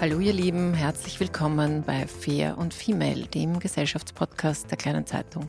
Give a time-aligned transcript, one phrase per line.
[0.00, 5.46] Hallo ihr Lieben, herzlich willkommen bei Fair und Female, dem Gesellschaftspodcast der kleinen Zeitung.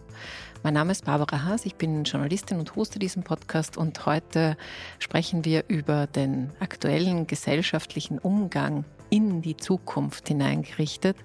[0.61, 4.57] Mein Name ist Barbara Haas, ich bin Journalistin und hoste diesen Podcast und heute
[4.99, 11.15] sprechen wir über den aktuellen gesellschaftlichen Umgang in die Zukunft hineingerichtet.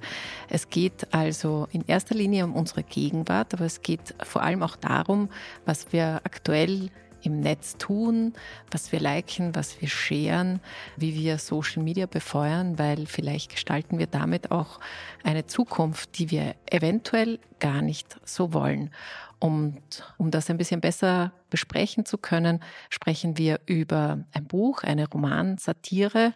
[0.49, 4.77] Es geht also in erster Linie um unsere Gegenwart, aber es geht vor allem auch
[4.77, 5.31] darum,
[5.65, 6.91] was wir aktuell
[7.23, 8.35] im Netz tun,
[8.71, 10.61] was wir liken, was wir scheren,
[10.97, 14.81] wie wir Social Media befeuern, weil vielleicht gestalten wir damit auch
[15.25, 18.91] eine Zukunft, die wir eventuell gar nicht so wollen.
[19.39, 19.81] Und
[20.17, 26.33] um das ein bisschen besser besprechen zu können, sprechen wir über ein Buch, eine Romansatire.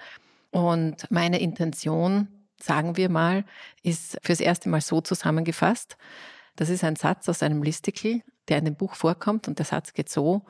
[0.51, 2.29] Und meine Intention,
[2.61, 3.45] sagen wir mal,
[3.83, 5.97] ist fürs erste Mal so zusammengefasst.
[6.57, 9.95] Das ist ein Satz aus einem Listicle, der in dem Buch vorkommt und der Satz
[9.95, 10.43] geht so,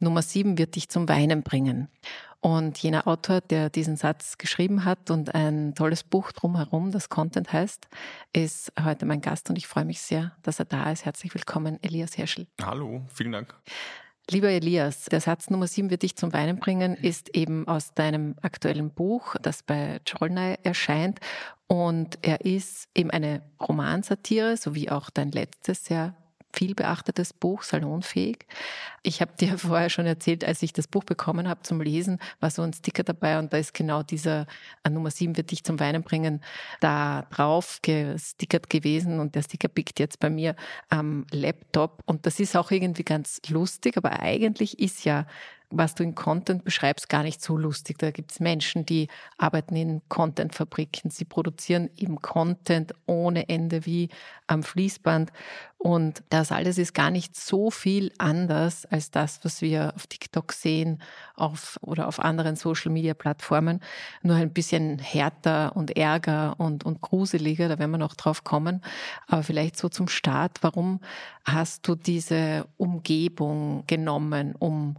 [0.00, 1.88] Nummer sieben wird dich zum Weinen bringen.
[2.40, 7.52] Und jener Autor, der diesen Satz geschrieben hat und ein tolles Buch drumherum, das Content
[7.52, 7.86] heißt,
[8.32, 11.04] ist heute mein Gast und ich freue mich sehr, dass er da ist.
[11.04, 12.46] Herzlich willkommen, Elias Herschel.
[12.62, 13.54] Hallo, vielen Dank.
[14.30, 18.36] Lieber Elias, der Satz Nummer sieben wird dich zum Weinen bringen, ist eben aus deinem
[18.40, 21.20] aktuellen Buch, das bei Cholnay erscheint.
[21.66, 26.14] Und er ist eben eine Romansatire, so wie auch dein letztes sehr
[26.52, 28.46] viel beachtetes Buch, salonfähig.
[29.02, 32.50] Ich habe dir vorher schon erzählt, als ich das Buch bekommen habe zum Lesen, war
[32.50, 34.46] so ein Sticker dabei und da ist genau dieser
[34.84, 36.42] äh, Nummer 7 wird dich zum Weinen bringen,
[36.80, 40.56] da drauf gestickert gewesen und der Sticker pickt jetzt bei mir
[40.88, 45.26] am Laptop und das ist auch irgendwie ganz lustig, aber eigentlich ist ja
[45.70, 47.98] was du in Content beschreibst, gar nicht so lustig.
[47.98, 51.10] Da gibt es Menschen, die arbeiten in Content-Fabriken.
[51.10, 54.08] Sie produzieren eben Content ohne Ende wie
[54.48, 55.30] am Fließband.
[55.78, 60.52] Und das alles ist gar nicht so viel anders als das, was wir auf TikTok
[60.52, 61.00] sehen
[61.36, 63.80] auf, oder auf anderen Social-Media-Plattformen.
[64.22, 67.68] Nur ein bisschen härter und ärger und, und gruseliger.
[67.68, 68.82] Da werden wir noch drauf kommen.
[69.26, 70.58] Aber vielleicht so zum Start.
[70.60, 71.00] Warum
[71.44, 74.96] hast du diese Umgebung genommen, um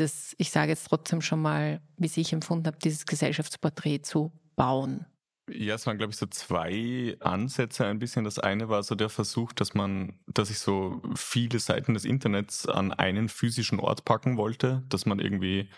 [0.00, 5.06] dieses, ich sage jetzt trotzdem schon mal, wie ich empfunden habe, dieses Gesellschaftsporträt zu bauen?
[5.52, 8.24] Ja, es waren, glaube ich, so zwei Ansätze ein bisschen.
[8.24, 12.66] Das eine war so der Versuch, dass man, dass ich so viele Seiten des Internets
[12.66, 15.68] an einen physischen Ort packen wollte, dass man irgendwie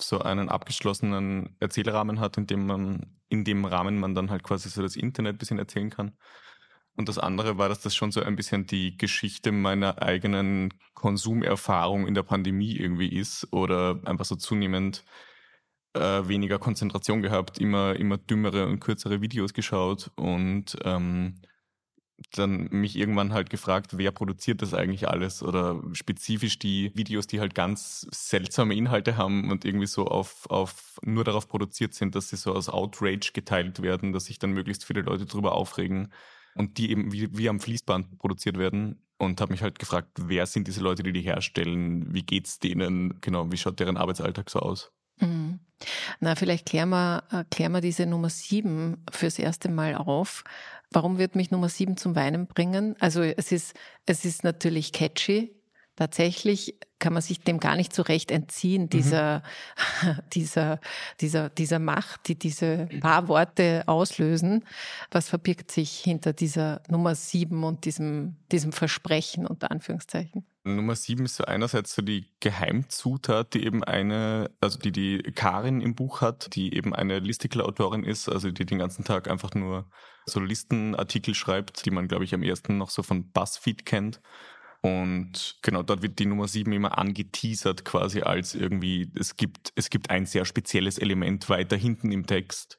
[0.00, 4.70] so einen abgeschlossenen Erzählrahmen hat, in dem man, in dem Rahmen man dann halt quasi
[4.70, 6.16] so das Internet ein bisschen erzählen kann.
[6.98, 12.08] Und das andere war, dass das schon so ein bisschen die Geschichte meiner eigenen Konsumerfahrung
[12.08, 15.04] in der Pandemie irgendwie ist oder einfach so zunehmend
[15.94, 21.40] äh, weniger Konzentration gehabt, immer, immer dümmere und kürzere Videos geschaut und ähm,
[22.32, 27.38] dann mich irgendwann halt gefragt, wer produziert das eigentlich alles oder spezifisch die Videos, die
[27.38, 32.30] halt ganz seltsame Inhalte haben und irgendwie so auf, auf nur darauf produziert sind, dass
[32.30, 36.12] sie so aus Outrage geteilt werden, dass sich dann möglichst viele Leute drüber aufregen
[36.58, 40.46] und die eben wie, wie am Fließband produziert werden und habe mich halt gefragt, wer
[40.46, 44.58] sind diese Leute, die die herstellen, wie geht's denen, genau, wie schaut deren Arbeitsalltag so
[44.58, 44.92] aus?
[45.20, 45.60] Mhm.
[46.20, 50.44] Na, vielleicht klären wir, äh, klären wir diese Nummer sieben fürs erste Mal auf.
[50.90, 52.96] Warum wird mich Nummer sieben zum Weinen bringen?
[52.98, 53.74] Also es ist,
[54.06, 55.54] es ist natürlich catchy.
[55.98, 58.90] Tatsächlich kann man sich dem gar nicht so recht entziehen, mhm.
[58.90, 59.42] dieser,
[60.04, 60.18] mhm.
[60.32, 60.80] dieser,
[61.20, 64.64] dieser, dieser Macht, die diese paar Worte auslösen.
[65.10, 70.46] Was verbirgt sich hinter dieser Nummer sieben und diesem, diesem Versprechen unter Anführungszeichen?
[70.62, 75.80] Nummer sieben ist so einerseits so die Geheimzutat, die eben eine, also die die Karin
[75.80, 79.90] im Buch hat, die eben eine Listicle-Autorin ist, also die den ganzen Tag einfach nur
[80.26, 84.20] so Listenartikel schreibt, die man, glaube ich, am ersten noch so von BuzzFeed kennt.
[84.80, 89.90] Und genau, dort wird die Nummer sieben immer angeteasert quasi als irgendwie, es gibt, es
[89.90, 92.78] gibt ein sehr spezielles Element weiter hinten im Text.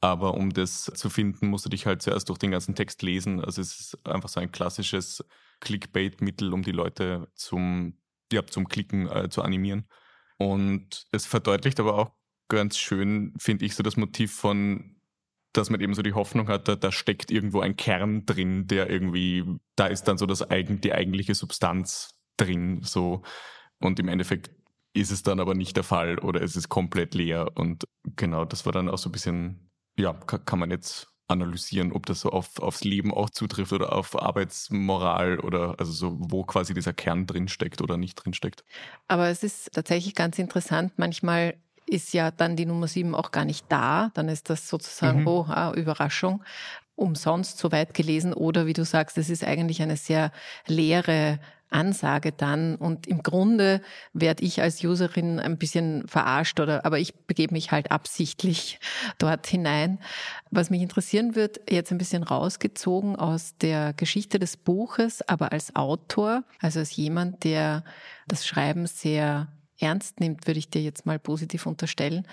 [0.00, 3.40] Aber um das zu finden, musst du dich halt zuerst durch den ganzen Text lesen.
[3.42, 5.24] Also es ist einfach so ein klassisches
[5.60, 7.98] Clickbait-Mittel, um die Leute zum,
[8.30, 9.88] ja, zum Klicken äh, zu animieren.
[10.36, 12.12] Und es verdeutlicht aber auch
[12.48, 14.96] ganz schön, finde ich, so das Motiv von,
[15.56, 19.44] dass man eben so die Hoffnung hat, da, steckt irgendwo ein Kern drin, der irgendwie,
[19.76, 23.22] da ist dann so das eigen, die eigentliche Substanz drin, so.
[23.80, 24.50] Und im Endeffekt
[24.92, 27.52] ist es dann aber nicht der Fall oder es ist komplett leer.
[27.54, 27.84] Und
[28.16, 32.06] genau, das war dann auch so ein bisschen, ja, kann, kann man jetzt analysieren, ob
[32.06, 36.74] das so auf, aufs Leben auch zutrifft oder auf Arbeitsmoral oder also so, wo quasi
[36.74, 38.64] dieser Kern drinsteckt oder nicht drinsteckt.
[39.08, 40.92] Aber es ist tatsächlich ganz interessant.
[40.96, 41.56] Manchmal
[41.86, 44.10] ist ja dann die Nummer sieben auch gar nicht da.
[44.14, 45.28] Dann ist das sozusagen, mhm.
[45.28, 46.42] oh, ah, Überraschung,
[46.96, 48.32] umsonst so weit gelesen.
[48.32, 50.30] Oder wie du sagst, es ist eigentlich eine sehr
[50.66, 51.38] leere
[51.74, 52.76] Ansage dann.
[52.76, 53.82] Und im Grunde
[54.12, 58.78] werde ich als Userin ein bisschen verarscht oder, aber ich begebe mich halt absichtlich
[59.18, 59.98] dort hinein.
[60.50, 65.74] Was mich interessieren wird, jetzt ein bisschen rausgezogen aus der Geschichte des Buches, aber als
[65.74, 67.84] Autor, also als jemand, der
[68.28, 69.48] das Schreiben sehr
[69.78, 72.26] ernst nimmt, würde ich dir jetzt mal positiv unterstellen,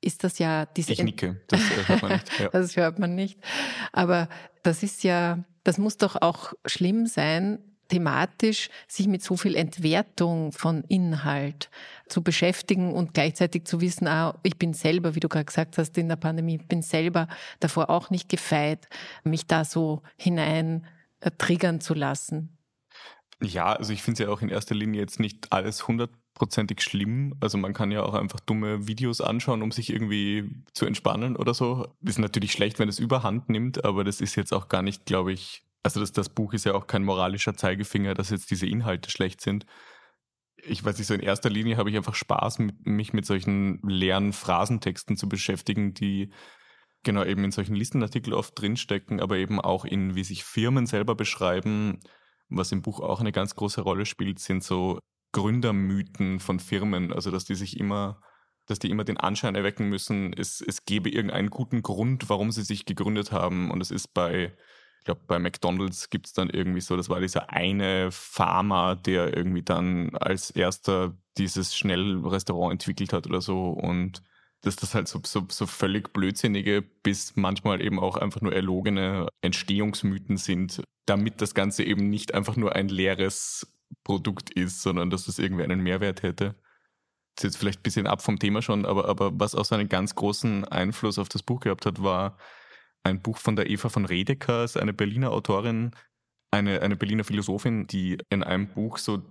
[0.00, 0.92] ist das ja diese.
[0.92, 2.38] Ich nicke, das äh, hört man nicht.
[2.38, 2.48] Ja.
[2.52, 3.38] das hört man nicht.
[3.92, 4.28] Aber
[4.62, 7.58] das ist ja, das muss doch auch schlimm sein,
[7.88, 11.70] thematisch sich mit so viel Entwertung von Inhalt
[12.08, 15.96] zu beschäftigen und gleichzeitig zu wissen, ah, ich bin selber, wie du gerade gesagt hast,
[15.98, 17.28] in der Pandemie, bin selber
[17.60, 18.88] davor auch nicht gefeit,
[19.24, 20.86] mich da so hinein
[21.20, 22.56] äh, triggern zu lassen.
[23.42, 26.82] Ja, also ich finde es ja auch in erster Linie jetzt nicht alles 100 hundertprozentig
[26.82, 27.34] schlimm.
[27.40, 31.54] Also man kann ja auch einfach dumme Videos anschauen, um sich irgendwie zu entspannen oder
[31.54, 31.88] so.
[32.02, 35.32] Ist natürlich schlecht, wenn es überhand nimmt, aber das ist jetzt auch gar nicht, glaube
[35.32, 39.10] ich, also das, das Buch ist ja auch kein moralischer Zeigefinger, dass jetzt diese Inhalte
[39.10, 39.66] schlecht sind.
[40.56, 44.32] Ich weiß nicht, so in erster Linie habe ich einfach Spaß, mich mit solchen leeren
[44.32, 46.30] Phrasentexten zu beschäftigen, die
[47.04, 51.14] genau eben in solchen Listenartikeln oft drinstecken, aber eben auch in, wie sich Firmen selber
[51.14, 52.00] beschreiben.
[52.48, 55.00] Was im Buch auch eine ganz große Rolle spielt, sind so
[55.32, 58.20] Gründermythen von Firmen, also dass die sich immer,
[58.66, 62.62] dass die immer den Anschein erwecken müssen, es, es gebe irgendeinen guten Grund, warum sie
[62.62, 63.70] sich gegründet haben.
[63.70, 64.54] Und es ist bei,
[64.98, 69.36] ich glaube, bei McDonalds gibt es dann irgendwie so, das war dieser eine Farmer, der
[69.36, 73.68] irgendwie dann als erster dieses Schnellrestaurant entwickelt hat oder so.
[73.70, 74.22] Und
[74.62, 79.28] dass das halt so, so, so völlig blödsinnige bis manchmal eben auch einfach nur erlogene
[79.42, 83.75] Entstehungsmythen sind, damit das Ganze eben nicht einfach nur ein leeres
[84.06, 86.54] Produkt ist, sondern dass es irgendwie einen Mehrwert hätte.
[87.34, 89.74] Das ist jetzt vielleicht ein bisschen ab vom Thema schon, aber, aber was auch so
[89.74, 92.38] einen ganz großen Einfluss auf das Buch gehabt hat, war
[93.02, 95.90] ein Buch von der Eva von Redeker, ist eine Berliner Autorin,
[96.52, 99.22] eine, eine Berliner Philosophin, die in einem Buch so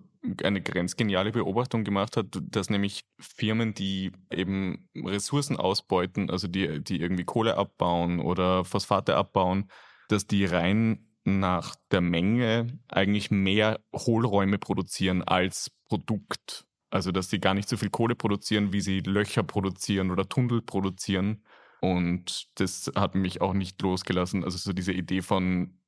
[0.44, 7.00] eine grenzgeniale Beobachtung gemacht hat, dass nämlich Firmen, die eben Ressourcen ausbeuten, also die, die
[7.00, 9.69] irgendwie Kohle abbauen oder Phosphate abbauen,
[10.10, 16.66] dass die rein nach der Menge eigentlich mehr Hohlräume produzieren als Produkt.
[16.92, 20.62] Also dass sie gar nicht so viel Kohle produzieren, wie sie Löcher produzieren oder Tunnel
[20.62, 21.44] produzieren.
[21.81, 24.44] Und das hat mich auch nicht losgelassen.
[24.44, 25.80] Also so diese Idee von,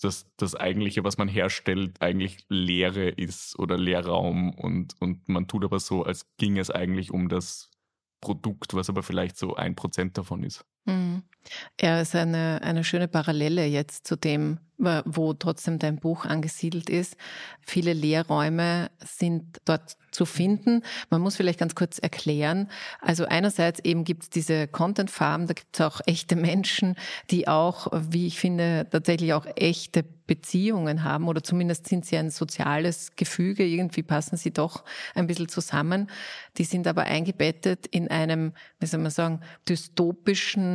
[0.00, 5.64] dass das Eigentliche, was man herstellt, eigentlich Leere ist oder Leerraum und, und man tut
[5.64, 7.70] aber so, als ging es eigentlich um das
[8.20, 10.64] Produkt, was aber vielleicht so ein Prozent davon ist.
[10.84, 11.22] Mhm.
[11.80, 17.16] Ja, ist eine, eine schöne Parallele jetzt zu dem, wo trotzdem dein Buch angesiedelt ist.
[17.60, 20.82] Viele Lehrräume sind dort zu finden.
[21.10, 22.68] Man muss vielleicht ganz kurz erklären.
[23.00, 26.96] Also einerseits eben gibt es diese Content Farm, da gibt es auch echte Menschen,
[27.30, 32.30] die auch, wie ich finde, tatsächlich auch echte Beziehungen haben oder zumindest sind sie ein
[32.30, 33.64] soziales Gefüge.
[33.64, 34.84] Irgendwie passen sie doch
[35.14, 36.08] ein bisschen zusammen.
[36.58, 40.71] Die sind aber eingebettet in einem, wie soll man sagen, dystopischen,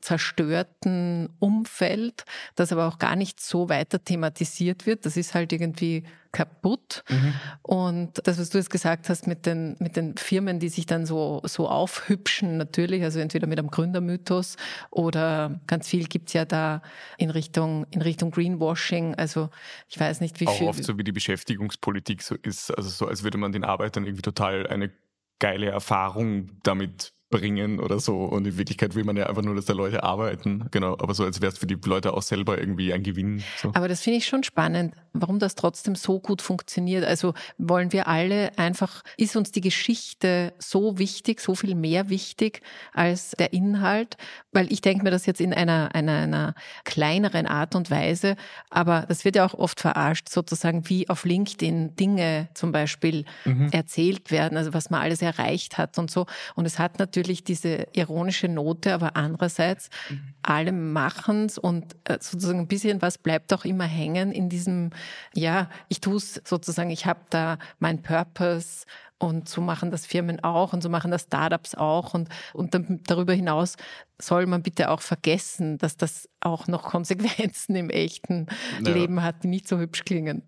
[0.00, 5.06] zerstörten Umfeld, das aber auch gar nicht so weiter thematisiert wird.
[5.06, 6.04] Das ist halt irgendwie
[6.36, 7.02] kaputt.
[7.08, 7.34] Mhm.
[7.62, 11.06] Und das, was du jetzt gesagt hast mit den, mit den Firmen, die sich dann
[11.06, 14.56] so, so aufhübschen, natürlich, also entweder mit einem Gründermythos
[14.90, 16.82] oder ganz viel gibt's ja da
[17.16, 19.14] in Richtung, in Richtung Greenwashing.
[19.14, 19.48] Also
[19.88, 20.66] ich weiß nicht, wie Auch viel.
[20.66, 24.04] Auch oft so wie die Beschäftigungspolitik so ist, also so als würde man den Arbeitern
[24.04, 24.92] irgendwie total eine
[25.38, 28.24] geile Erfahrung damit bringen oder so.
[28.24, 30.66] Und in Wirklichkeit will man ja einfach nur, dass da Leute arbeiten.
[30.70, 30.92] Genau.
[30.92, 33.42] Aber so, als wäre es für die Leute auch selber irgendwie ein Gewinn.
[33.60, 33.70] So.
[33.74, 37.04] Aber das finde ich schon spannend, warum das trotzdem so gut funktioniert.
[37.04, 42.60] Also wollen wir alle einfach, ist uns die Geschichte so wichtig, so viel mehr wichtig
[42.92, 44.16] als der Inhalt?
[44.52, 46.54] Weil ich denke mir das jetzt in einer, einer, einer
[46.84, 48.36] kleineren Art und Weise.
[48.70, 53.70] Aber das wird ja auch oft verarscht, sozusagen wie auf LinkedIn Dinge zum Beispiel mhm.
[53.72, 56.26] erzählt werden, also was man alles erreicht hat und so.
[56.54, 60.34] Und es hat natürlich natürlich diese ironische Note, aber andererseits mhm.
[60.42, 64.90] alle machen's und äh, sozusagen ein bisschen was bleibt auch immer hängen in diesem,
[65.34, 68.84] ja, ich tue es sozusagen, ich habe da mein Purpose
[69.18, 73.00] und so machen das Firmen auch und so machen das Startups auch und, und dann,
[73.06, 73.76] darüber hinaus
[74.20, 78.46] soll man bitte auch vergessen, dass das auch noch Konsequenzen im echten
[78.84, 78.92] ja.
[78.92, 80.42] Leben hat, die nicht so hübsch klingen.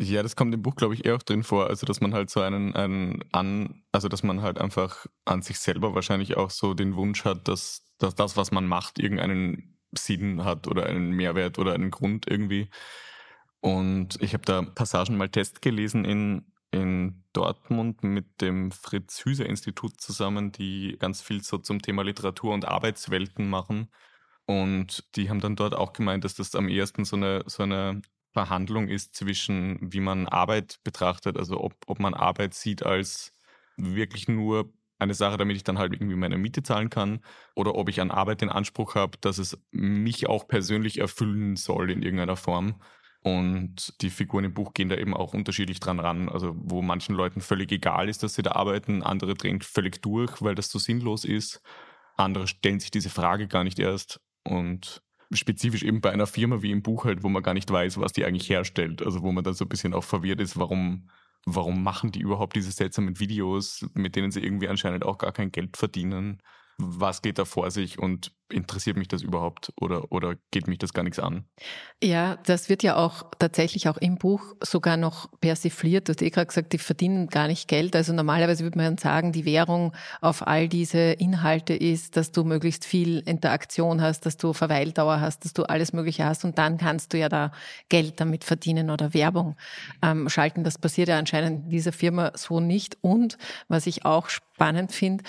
[0.00, 1.66] Ja, das kommt im Buch, glaube ich, eher auch drin vor.
[1.66, 5.58] Also, dass man halt so einen, einen an, also dass man halt einfach an sich
[5.58, 10.44] selber wahrscheinlich auch so den Wunsch hat, dass, dass das, was man macht, irgendeinen Sinn
[10.44, 12.70] hat oder einen Mehrwert oder einen Grund irgendwie.
[13.60, 19.46] Und ich habe da Passagen mal Test gelesen in, in Dortmund mit dem Fritz Hüser
[19.46, 23.88] Institut zusammen, die ganz viel so zum Thema Literatur und Arbeitswelten machen.
[24.46, 28.02] Und die haben dann dort auch gemeint, dass das am ehesten so eine, so eine
[28.38, 33.32] Verhandlung ist zwischen, wie man Arbeit betrachtet, also ob, ob man Arbeit sieht als
[33.76, 37.18] wirklich nur eine Sache, damit ich dann halt irgendwie meine Miete zahlen kann,
[37.56, 41.90] oder ob ich an Arbeit den Anspruch habe, dass es mich auch persönlich erfüllen soll
[41.90, 42.80] in irgendeiner Form.
[43.22, 46.28] Und die Figuren im Buch gehen da eben auch unterschiedlich dran ran.
[46.28, 50.40] Also wo manchen Leuten völlig egal ist, dass sie da arbeiten, andere drehen völlig durch,
[50.42, 51.60] weil das so sinnlos ist.
[52.16, 54.20] Andere stellen sich diese Frage gar nicht erst.
[54.44, 57.98] Und spezifisch eben bei einer Firma wie im Buch halt, wo man gar nicht weiß,
[57.98, 59.02] was die eigentlich herstellt.
[59.02, 61.08] Also wo man dann so ein bisschen auch verwirrt ist, warum,
[61.44, 65.52] warum machen die überhaupt diese seltsamen Videos, mit denen sie irgendwie anscheinend auch gar kein
[65.52, 66.40] Geld verdienen
[66.78, 70.92] was geht da vor sich und interessiert mich das überhaupt oder, oder geht mich das
[70.92, 71.44] gar nichts an?
[72.02, 76.08] Ja, das wird ja auch tatsächlich auch im Buch sogar noch persifliert.
[76.08, 77.94] Du hast eh gerade gesagt, die verdienen gar nicht Geld.
[77.94, 82.84] Also normalerweise würde man sagen, die Währung auf all diese Inhalte ist, dass du möglichst
[82.84, 87.12] viel Interaktion hast, dass du Verweildauer hast, dass du alles Mögliche hast und dann kannst
[87.12, 87.52] du ja da
[87.88, 89.56] Geld damit verdienen oder Werbung
[90.02, 90.64] ähm, schalten.
[90.64, 92.96] Das passiert ja anscheinend in dieser Firma so nicht.
[93.00, 93.38] Und
[93.68, 95.22] was ich auch spannend finde,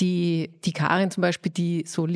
[0.00, 2.06] die, die Karin zum Beispiel, die so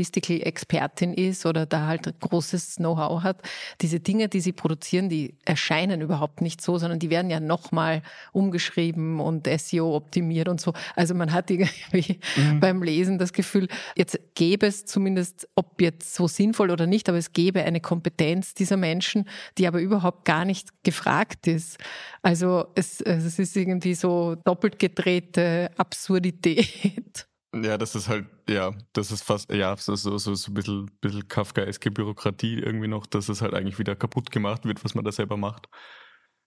[0.50, 3.42] Listicle-Expertin ist oder da halt großes Know-how hat,
[3.80, 8.02] diese Dinge, die sie produzieren, die erscheinen überhaupt nicht so, sondern die werden ja nochmal
[8.32, 10.72] umgeschrieben und SEO optimiert und so.
[10.96, 12.60] Also man hat irgendwie mhm.
[12.60, 17.18] beim Lesen das Gefühl, jetzt gäbe es zumindest, ob jetzt so sinnvoll oder nicht, aber
[17.18, 19.26] es gäbe eine Kompetenz dieser Menschen,
[19.58, 21.78] die aber überhaupt gar nicht gefragt ist.
[22.22, 27.29] Also es, es ist irgendwie so doppelt gedrehte Absurdität.
[27.52, 30.86] Ja, das ist halt, ja, das ist fast, ja, so, so, so, so ein bisschen,
[31.00, 35.04] bisschen Kafkaeske Bürokratie irgendwie noch, dass es halt eigentlich wieder kaputt gemacht wird, was man
[35.04, 35.68] da selber macht.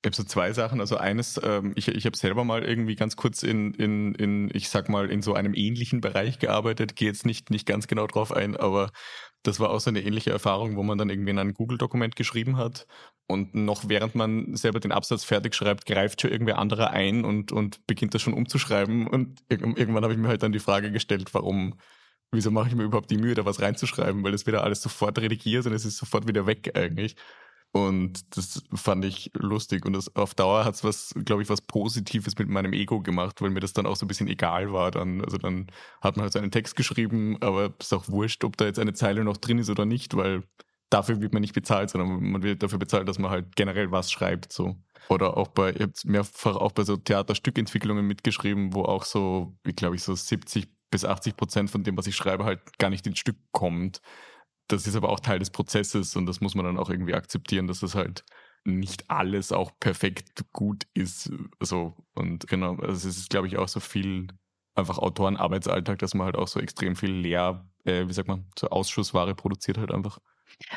[0.03, 0.81] Ich habe so zwei Sachen.
[0.81, 4.67] Also eines, ähm, ich, ich habe selber mal irgendwie ganz kurz in, in, in, ich
[4.67, 6.97] sag mal, in so einem ähnlichen Bereich gearbeitet.
[6.97, 8.91] Gehe jetzt nicht, nicht ganz genau drauf ein, aber
[9.43, 12.57] das war auch so eine ähnliche Erfahrung, wo man dann irgendwie in ein Google-Dokument geschrieben
[12.57, 12.85] hat
[13.27, 17.51] und noch während man selber den Absatz fertig schreibt, greift schon irgendwer anderer ein und,
[17.51, 19.07] und beginnt das schon umzuschreiben.
[19.07, 21.79] Und irgendwann habe ich mir halt dann die Frage gestellt, warum,
[22.31, 25.17] wieso mache ich mir überhaupt die Mühe, da was reinzuschreiben, weil das wieder alles sofort
[25.19, 27.15] redigiert und es ist sofort wieder weg eigentlich.
[27.75, 29.83] Und das fand ich lustig.
[29.83, 33.41] Und das, auf Dauer hat es was, glaube ich, was Positives mit meinem Ego gemacht,
[33.41, 34.91] weil mir das dann auch so ein bisschen egal war.
[34.91, 35.65] Dann, also dann
[35.99, 38.77] hat man halt so einen Text geschrieben, aber es ist auch wurscht, ob da jetzt
[38.77, 40.43] eine Zeile noch drin ist oder nicht, weil
[40.91, 44.11] dafür wird man nicht bezahlt, sondern man wird dafür bezahlt, dass man halt generell was
[44.11, 44.53] schreibt.
[44.53, 44.77] So.
[45.09, 49.73] Oder auch bei, ich habe mehrfach auch bei so Theaterstückentwicklungen mitgeschrieben, wo auch so, wie
[49.73, 53.07] glaube ich, so 70 bis 80 Prozent von dem, was ich schreibe, halt gar nicht
[53.07, 53.99] ins Stück kommt
[54.67, 57.67] das ist aber auch Teil des Prozesses und das muss man dann auch irgendwie akzeptieren,
[57.67, 58.23] dass das halt
[58.65, 61.31] nicht alles auch perfekt gut ist.
[61.59, 64.27] So, und genau, also es ist, glaube ich, auch so viel
[64.75, 68.69] einfach Autorenarbeitsalltag, dass man halt auch so extrem viel Lehr, äh, wie sagt man, so
[68.69, 70.19] Ausschussware produziert halt einfach.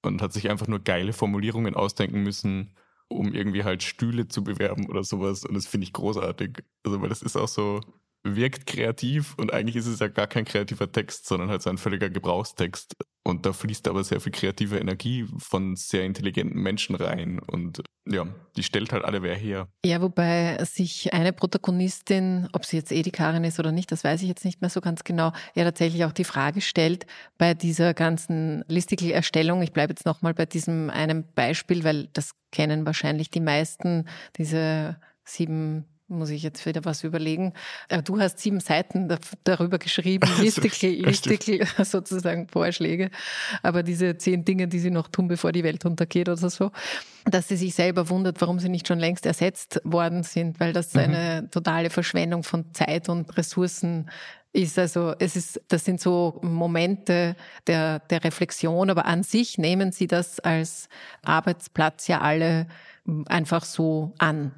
[0.02, 2.76] und hat sich einfach nur geile Formulierungen ausdenken müssen,
[3.08, 5.44] um irgendwie halt Stühle zu bewerben oder sowas.
[5.44, 6.62] Und das finde ich großartig.
[6.84, 7.80] Also, weil das ist auch so,
[8.22, 11.78] wirkt kreativ und eigentlich ist es ja gar kein kreativer Text, sondern halt so ein
[11.78, 12.94] völliger Gebrauchstext.
[13.28, 17.38] Und da fließt aber sehr viel kreative Energie von sehr intelligenten Menschen rein.
[17.38, 19.68] Und ja, die stellt halt alle wer her.
[19.84, 24.28] Ja, wobei sich eine Protagonistin, ob sie jetzt Edikarin ist oder nicht, das weiß ich
[24.28, 27.04] jetzt nicht mehr so ganz genau, ja tatsächlich auch die Frage stellt
[27.36, 29.60] bei dieser ganzen Listicle-Erstellung.
[29.60, 34.08] Ich bleibe jetzt nochmal bei diesem einen Beispiel, weil das kennen wahrscheinlich die meisten,
[34.38, 37.52] diese sieben muss ich jetzt wieder was überlegen.
[37.88, 39.08] Äh, du hast sieben Seiten
[39.44, 43.10] darüber geschrieben, Listicle, Listicle sozusagen Vorschläge,
[43.62, 46.70] aber diese zehn Dinge, die sie noch tun, bevor die Welt untergeht oder so,
[47.24, 50.94] dass sie sich selber wundert, warum sie nicht schon längst ersetzt worden sind, weil das
[50.94, 51.00] mhm.
[51.00, 54.10] eine totale Verschwendung von Zeit und Ressourcen
[54.52, 54.78] ist.
[54.78, 57.36] Also es ist, das sind so Momente
[57.66, 60.88] der, der Reflexion, aber an sich nehmen sie das als
[61.22, 62.66] Arbeitsplatz ja alle
[63.26, 64.52] einfach so an.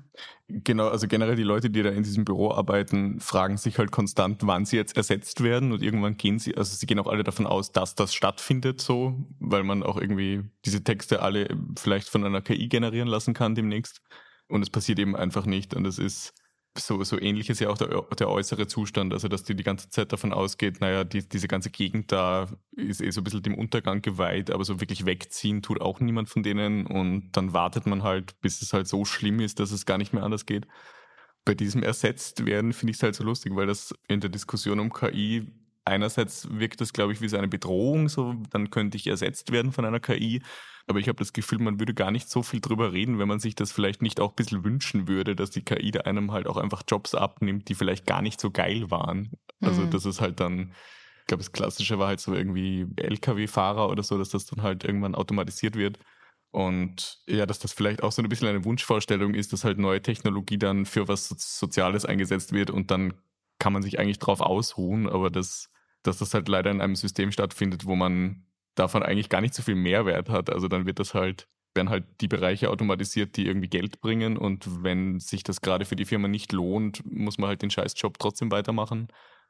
[0.49, 4.41] Genau, also generell die Leute, die da in diesem Büro arbeiten, fragen sich halt konstant,
[4.45, 7.47] wann sie jetzt ersetzt werden und irgendwann gehen sie, also sie gehen auch alle davon
[7.47, 12.41] aus, dass das stattfindet so, weil man auch irgendwie diese Texte alle vielleicht von einer
[12.43, 14.01] KI generieren lassen kann demnächst
[14.49, 16.35] und es passiert eben einfach nicht und es ist
[16.79, 19.91] so, so ähnlich ist ja auch der, der äußere Zustand, also dass die die ganze
[19.91, 23.59] Zeit davon ausgeht, naja, die, diese ganze Gegend da ist eh so ein bisschen dem
[23.59, 28.03] Untergang geweiht, aber so wirklich wegziehen tut auch niemand von denen und dann wartet man
[28.03, 30.67] halt, bis es halt so schlimm ist, dass es gar nicht mehr anders geht.
[31.45, 34.79] Bei diesem ersetzt werden finde ich es halt so lustig, weil das in der Diskussion
[34.79, 35.51] um KI
[35.91, 39.73] einerseits wirkt das, glaube ich, wie so eine Bedrohung, so dann könnte ich ersetzt werden
[39.73, 40.43] von einer KI.
[40.87, 43.39] Aber ich habe das Gefühl, man würde gar nicht so viel drüber reden, wenn man
[43.39, 46.47] sich das vielleicht nicht auch ein bisschen wünschen würde, dass die KI da einem halt
[46.47, 49.31] auch einfach Jobs abnimmt, die vielleicht gar nicht so geil waren.
[49.61, 49.91] Also mhm.
[49.91, 50.73] das ist halt dann,
[51.21, 54.85] ich glaube, das Klassische war halt so irgendwie Lkw-Fahrer oder so, dass das dann halt
[54.85, 55.99] irgendwann automatisiert wird.
[56.51, 60.03] Und ja, dass das vielleicht auch so ein bisschen eine Wunschvorstellung ist, dass halt neue
[60.03, 63.15] Technologie dann für was Soziales eingesetzt wird und dann
[63.61, 65.71] kann man sich eigentlich drauf ausruhen, aber das,
[66.03, 69.63] dass das halt leider in einem System stattfindet, wo man davon eigentlich gar nicht so
[69.63, 70.51] viel Mehrwert hat.
[70.51, 74.37] Also dann wird das halt, werden halt die Bereiche automatisiert, die irgendwie Geld bringen.
[74.37, 78.19] Und wenn sich das gerade für die Firma nicht lohnt, muss man halt den Scheißjob
[78.19, 79.09] trotzdem weitermachen.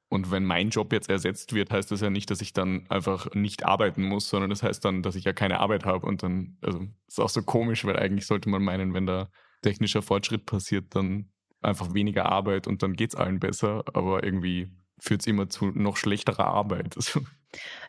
[0.09, 3.33] Und wenn mein Job jetzt ersetzt wird, heißt das ja nicht, dass ich dann einfach
[3.33, 6.04] nicht arbeiten muss, sondern das heißt dann, dass ich ja keine Arbeit habe.
[6.04, 9.30] Und dann, also ist auch so komisch, weil eigentlich sollte man meinen, wenn da
[9.62, 11.30] technischer Fortschritt passiert, dann
[11.61, 13.85] einfach weniger Arbeit und dann geht es allen besser.
[13.92, 16.97] Aber irgendwie führt es immer zu noch schlechterer Arbeit.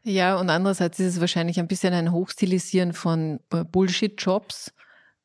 [0.03, 4.74] Ja, und andererseits ist es wahrscheinlich ein bisschen ein Hochstilisieren von äh, Bullshit-Jobs,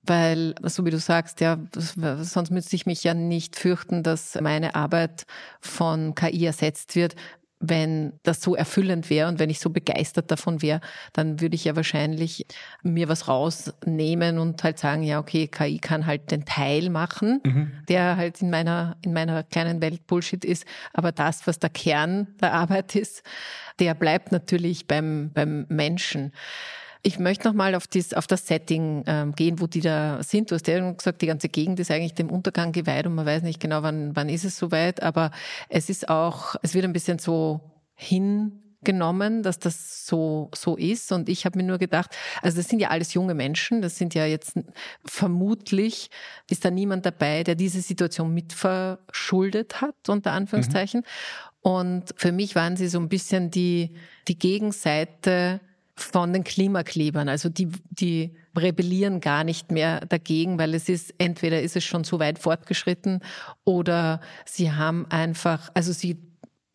[0.03, 4.75] weil, so wie du sagst, ja, sonst müsste ich mich ja nicht fürchten, dass meine
[4.75, 5.27] Arbeit
[5.61, 7.17] von KI ersetzt wird,
[7.59, 10.81] wenn das so erfüllend wäre und wenn ich so begeistert davon wäre,
[11.13, 12.47] dann würde ich ja wahrscheinlich
[12.83, 17.73] mir was rausnehmen und halt sagen, ja, okay, KI kann halt den Teil machen, mhm.
[17.89, 20.67] der halt in meiner, in meiner kleinen Welt Bullshit ist.
[20.93, 23.23] Aber das, was der Kern der Arbeit ist,
[23.79, 26.33] der bleibt natürlich beim, beim Menschen.
[27.03, 27.85] Ich möchte nochmal auf,
[28.15, 30.51] auf das Setting ähm, gehen, wo die da sind.
[30.51, 33.43] Du hast ja gesagt, die ganze Gegend ist eigentlich dem Untergang geweiht und man weiß
[33.43, 35.03] nicht genau, wann, wann ist es soweit.
[35.03, 35.31] Aber
[35.69, 37.61] es ist auch, es wird ein bisschen so
[37.95, 41.13] hingenommen, dass das so, so ist.
[41.13, 42.11] Und ich habe mir nur gedacht,
[42.43, 44.59] also das sind ja alles junge Menschen, das sind ja jetzt
[45.05, 46.11] vermutlich,
[46.51, 51.01] ist da niemand dabei, der diese Situation mitverschuldet hat, unter Anführungszeichen.
[51.01, 51.07] Mhm.
[51.67, 53.97] Und für mich waren sie so ein bisschen die,
[54.29, 55.61] die Gegenseite
[55.97, 57.29] von den Klimaklebern.
[57.29, 62.05] Also die, die rebellieren gar nicht mehr dagegen, weil es ist, entweder ist es schon
[62.05, 63.21] so weit fortgeschritten
[63.65, 66.19] oder sie haben einfach, also sie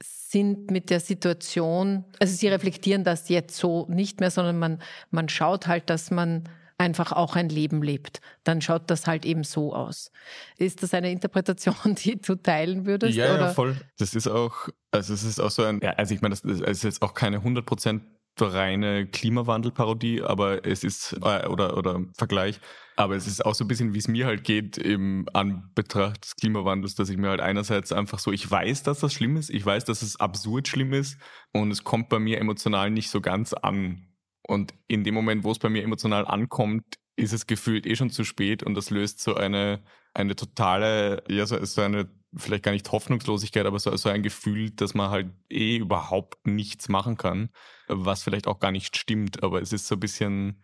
[0.02, 4.82] sind mit der Situation, also sie reflektieren das jetzt so nicht mehr, sondern man,
[5.12, 6.46] man schaut halt, dass man
[6.78, 8.22] einfach auch ein Leben lebt.
[8.44, 10.12] Dann schaut das halt eben so aus.
[10.58, 13.16] Ist das eine Interpretation, die du teilen würdest?
[13.16, 13.42] Ja, oder?
[13.42, 13.76] ja, voll.
[14.00, 16.84] Das ist auch, also es ist auch so ein, ja, also ich meine, das ist
[16.84, 18.02] jetzt auch keine 100 Prozent
[18.40, 22.60] reine Klimawandelparodie, aber es ist, äh, oder, oder Vergleich,
[22.96, 26.36] aber es ist auch so ein bisschen, wie es mir halt geht im Anbetracht des
[26.36, 29.66] Klimawandels, dass ich mir halt einerseits einfach so, ich weiß, dass das schlimm ist, ich
[29.66, 31.18] weiß, dass es absurd schlimm ist
[31.54, 34.08] und es kommt bei mir emotional nicht so ganz an.
[34.48, 36.84] Und in dem Moment, wo es bei mir emotional ankommt,
[37.16, 41.46] ist es gefühlt eh schon zu spät und das löst so eine, eine totale, ja,
[41.46, 45.30] so, so eine vielleicht gar nicht Hoffnungslosigkeit, aber so, so ein Gefühl, dass man halt
[45.50, 47.50] eh überhaupt nichts machen kann,
[47.88, 50.64] was vielleicht auch gar nicht stimmt, aber es ist so ein bisschen,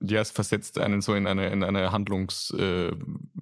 [0.00, 2.92] ja, es versetzt einen so in eine, in eine Handlungs, äh,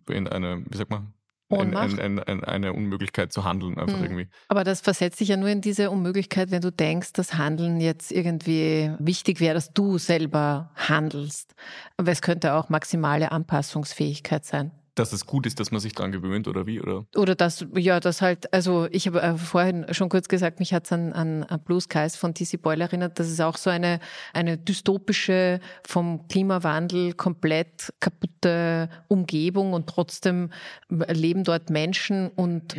[0.09, 1.13] in eine, wie sagt man,
[1.49, 4.05] in, in, in, eine Unmöglichkeit zu handeln, einfach hm.
[4.05, 4.29] irgendwie.
[4.49, 8.11] Aber das versetzt sich ja nur in diese Unmöglichkeit, wenn du denkst, dass Handeln jetzt
[8.11, 11.55] irgendwie wichtig wäre, dass du selber handelst.
[11.99, 16.11] Aber es könnte auch maximale Anpassungsfähigkeit sein dass es gut ist, dass man sich daran
[16.11, 16.81] gewöhnt oder wie?
[16.81, 20.73] Oder, oder dass, ja, das halt, also ich habe äh, vorhin schon kurz gesagt, mich
[20.73, 23.71] hat es an, an, an Blue Skies von TC Boyle erinnert, das ist auch so
[23.71, 24.01] eine,
[24.33, 30.51] eine dystopische, vom Klimawandel komplett kaputte Umgebung und trotzdem
[30.89, 32.75] leben dort Menschen und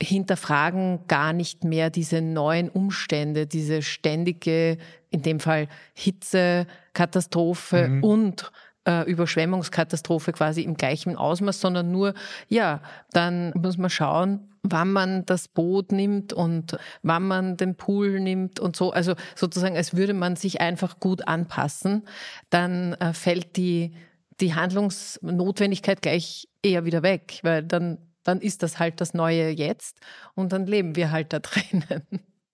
[0.00, 4.78] hinterfragen gar nicht mehr diese neuen Umstände, diese ständige,
[5.10, 8.04] in dem Fall Hitze, Katastrophe mhm.
[8.04, 8.52] und
[8.88, 12.14] äh, Überschwemmungskatastrophe quasi im gleichen Ausmaß, sondern nur,
[12.48, 12.80] ja,
[13.12, 18.58] dann muss man schauen, wann man das Boot nimmt und wann man den Pool nimmt
[18.58, 18.90] und so.
[18.90, 22.08] Also sozusagen, als würde man sich einfach gut anpassen,
[22.48, 23.94] dann äh, fällt die,
[24.40, 30.00] die Handlungsnotwendigkeit gleich eher wieder weg, weil dann, dann ist das halt das neue Jetzt
[30.34, 32.06] und dann leben wir halt da drinnen.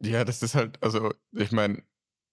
[0.02, 1.82] Ja, das ist halt, also ich meine,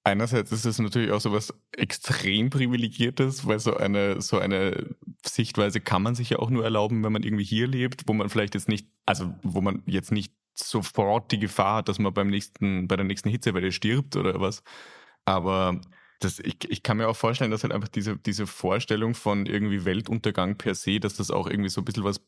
[0.04, 5.80] Einerseits ist es natürlich auch so was extrem privilegiertes, weil so eine, so eine Sichtweise
[5.80, 8.56] kann man sich ja auch nur erlauben, wenn man irgendwie hier lebt, wo man vielleicht
[8.56, 12.88] jetzt nicht, also wo man jetzt nicht sofort die Gefahr hat, dass man beim nächsten,
[12.88, 14.64] bei der nächsten Hitzewelle stirbt oder was.
[15.26, 15.80] Aber
[16.20, 19.86] das, ich, ich kann mir auch vorstellen, dass halt einfach diese, diese Vorstellung von irgendwie
[19.86, 22.22] Weltuntergang per se, dass das auch irgendwie so ein bisschen was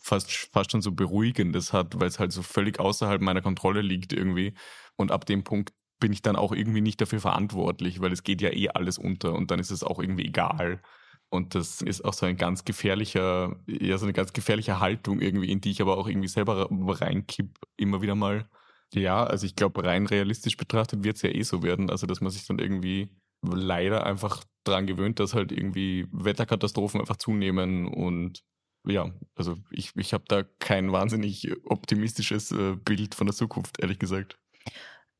[0.00, 4.12] fast, fast schon so Beruhigendes hat, weil es halt so völlig außerhalb meiner Kontrolle liegt
[4.12, 4.54] irgendwie.
[4.96, 8.42] Und ab dem Punkt bin ich dann auch irgendwie nicht dafür verantwortlich, weil es geht
[8.42, 10.82] ja eh alles unter und dann ist es auch irgendwie egal.
[11.30, 15.50] Und das ist auch so ein ganz gefährlicher, ja, so eine ganz gefährliche Haltung irgendwie,
[15.50, 18.48] in die ich aber auch irgendwie selber reinkipp, immer wieder mal.
[18.92, 21.88] Ja, also ich glaube, rein realistisch betrachtet wird es ja eh so werden.
[21.88, 23.08] Also, dass man sich dann irgendwie
[23.42, 28.42] leider einfach daran gewöhnt, dass halt irgendwie Wetterkatastrophen einfach zunehmen und
[28.86, 34.00] ja, also ich, ich habe da kein wahnsinnig optimistisches äh, Bild von der Zukunft, ehrlich
[34.00, 34.38] gesagt.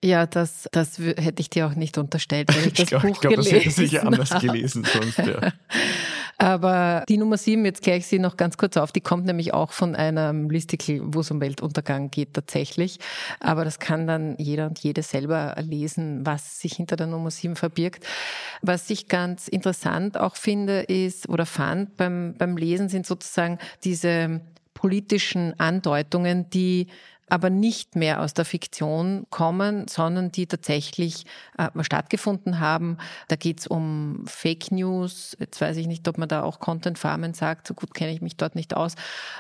[0.04, 3.10] Ja, das, das hätte ich dir auch nicht unterstellt, wenn ich das ich glaub, Buch
[3.10, 5.52] ich glaub, gelesen das hätte sicher anders gelesen sonst, ja.
[6.38, 9.54] Aber die Nummer sieben, jetzt kläre ich sie noch ganz kurz auf, die kommt nämlich
[9.54, 12.98] auch von einem Listicle, wo es um Weltuntergang geht tatsächlich.
[13.38, 17.54] Aber das kann dann jeder und jede selber lesen, was sich hinter der Nummer sieben
[17.54, 18.04] verbirgt.
[18.60, 24.40] Was ich ganz interessant auch finde, ist oder fand beim, beim Lesen sind sozusagen diese
[24.74, 26.88] politischen Andeutungen, die
[27.32, 31.24] aber nicht mehr aus der Fiktion kommen, sondern die tatsächlich
[31.56, 32.98] äh, stattgefunden haben.
[33.28, 35.34] Da geht es um Fake News.
[35.40, 37.68] Jetzt weiß ich nicht, ob man da auch Content Farmen sagt.
[37.68, 38.96] So gut kenne ich mich dort nicht aus.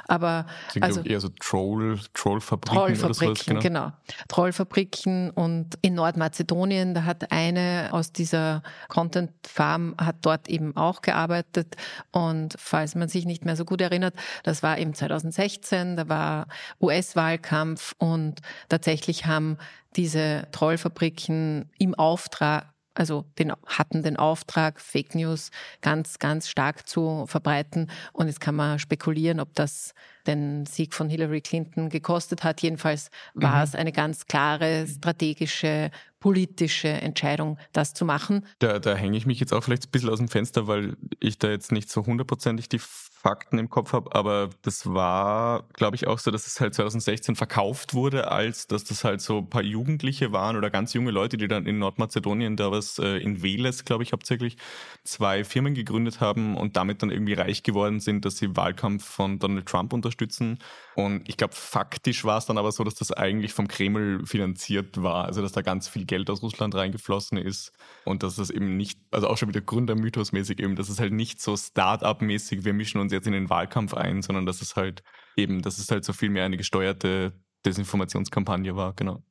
[0.08, 3.60] Aber sind also eher so Troll, Trollfabriken, Trollfabriken oder sowas, genau.
[3.60, 3.92] genau.
[4.28, 11.02] Trollfabriken und in Nordmazedonien, da hat eine aus dieser Content Farm hat dort eben auch
[11.02, 11.76] gearbeitet.
[12.10, 16.46] Und falls man sich nicht mehr so gut erinnert, das war eben 2016, da war
[16.80, 19.58] US-Wahlkampf Wahlkampf und tatsächlich haben
[19.96, 27.24] diese Trollfabriken im Auftrag also den, hatten den Auftrag, Fake News ganz, ganz stark zu
[27.26, 27.90] verbreiten.
[28.12, 29.94] Und jetzt kann man spekulieren, ob das
[30.26, 32.60] den Sieg von Hillary Clinton gekostet hat.
[32.60, 33.62] Jedenfalls war mhm.
[33.62, 35.90] es eine ganz klare strategische,
[36.22, 38.46] politische Entscheidung, das zu machen.
[38.60, 41.36] Da, da hänge ich mich jetzt auch vielleicht ein bisschen aus dem Fenster, weil ich
[41.36, 42.78] da jetzt nicht so hundertprozentig die
[43.22, 47.36] Fakten im Kopf habe, aber das war, glaube ich, auch so, dass es halt 2016
[47.36, 51.36] verkauft wurde, als dass das halt so ein paar Jugendliche waren oder ganz junge Leute,
[51.36, 54.56] die dann in Nordmazedonien da was äh, in Veles, glaube ich, hauptsächlich
[55.04, 59.38] zwei Firmen gegründet haben und damit dann irgendwie reich geworden sind, dass sie Wahlkampf von
[59.38, 60.58] Donald Trump unterstützen.
[60.96, 65.00] Und ich glaube, faktisch war es dann aber so, dass das eigentlich vom Kreml finanziert
[65.00, 67.72] war, also dass da ganz viel Geld aus Russland reingeflossen ist
[68.04, 71.40] und dass das eben nicht, also auch schon wieder Gründermythos-mäßig eben, dass es halt nicht
[71.40, 75.02] so Start-up-mäßig, wir mischen uns jetzt in den Wahlkampf ein, sondern dass es halt
[75.36, 77.32] eben, dass es halt so viel mehr eine gesteuerte
[77.64, 79.22] Desinformationskampagne war, genau.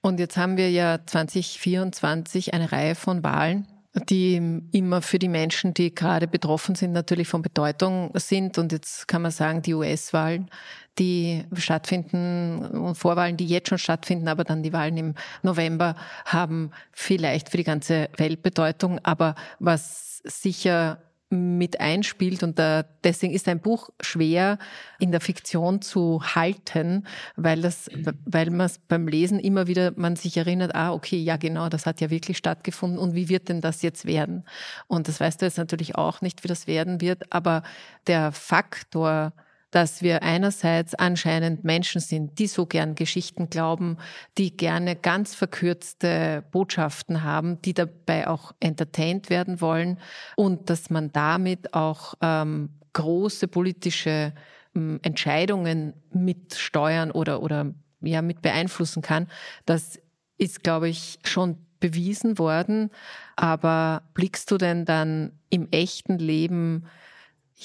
[0.00, 5.74] Und jetzt haben wir ja 2024 eine Reihe von Wahlen, die immer für die Menschen,
[5.74, 8.58] die gerade betroffen sind, natürlich von Bedeutung sind.
[8.58, 10.50] Und jetzt kann man sagen, die US-Wahlen,
[10.98, 16.70] die stattfinden und Vorwahlen, die jetzt schon stattfinden, aber dann die Wahlen im November haben
[16.92, 18.98] vielleicht für die ganze Welt Bedeutung.
[19.04, 20.98] Aber was sicher
[21.30, 22.42] mit einspielt.
[22.42, 24.58] Und da, deswegen ist ein Buch schwer
[24.98, 27.90] in der Fiktion zu halten, weil das,
[28.24, 32.00] weil man beim Lesen immer wieder man sich erinnert, ah okay, ja genau, das hat
[32.00, 32.98] ja wirklich stattgefunden.
[32.98, 34.44] Und wie wird denn das jetzt werden?
[34.86, 37.62] Und das weißt du jetzt natürlich auch nicht, wie das werden wird, aber
[38.06, 39.32] der Faktor
[39.70, 43.98] dass wir einerseits anscheinend Menschen sind, die so gern Geschichten glauben,
[44.38, 49.98] die gerne ganz verkürzte Botschaften haben, die dabei auch entertained werden wollen
[50.36, 54.32] und dass man damit auch ähm, große politische
[54.74, 59.28] ähm, Entscheidungen mitsteuern oder, oder ja, mit beeinflussen kann.
[59.66, 59.98] Das
[60.38, 62.90] ist, glaube ich, schon bewiesen worden.
[63.36, 66.86] Aber blickst du denn dann im echten Leben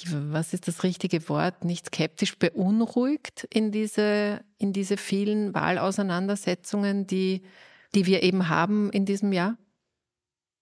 [0.09, 7.43] was ist das richtige Wort, nicht skeptisch beunruhigt in diese, in diese vielen Wahlauseinandersetzungen, die,
[7.93, 9.57] die wir eben haben in diesem Jahr?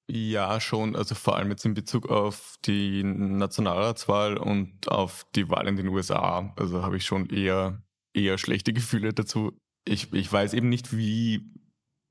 [0.10, 0.98] Ja, schon.
[0.98, 5.88] Also vor allem jetzt in Bezug auf die Nationalratswahl und auf die Wahl in den
[5.88, 6.54] USA.
[6.58, 7.82] Also habe ich schon eher,
[8.14, 9.58] eher schlechte Gefühle dazu.
[9.86, 11.50] Ich, ich weiß eben nicht, wie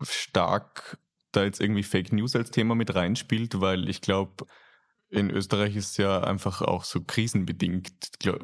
[0.00, 0.98] stark
[1.32, 4.46] da jetzt irgendwie Fake News als Thema mit reinspielt, weil ich glaube,
[5.10, 7.90] in Österreich ist ja einfach auch so krisenbedingt,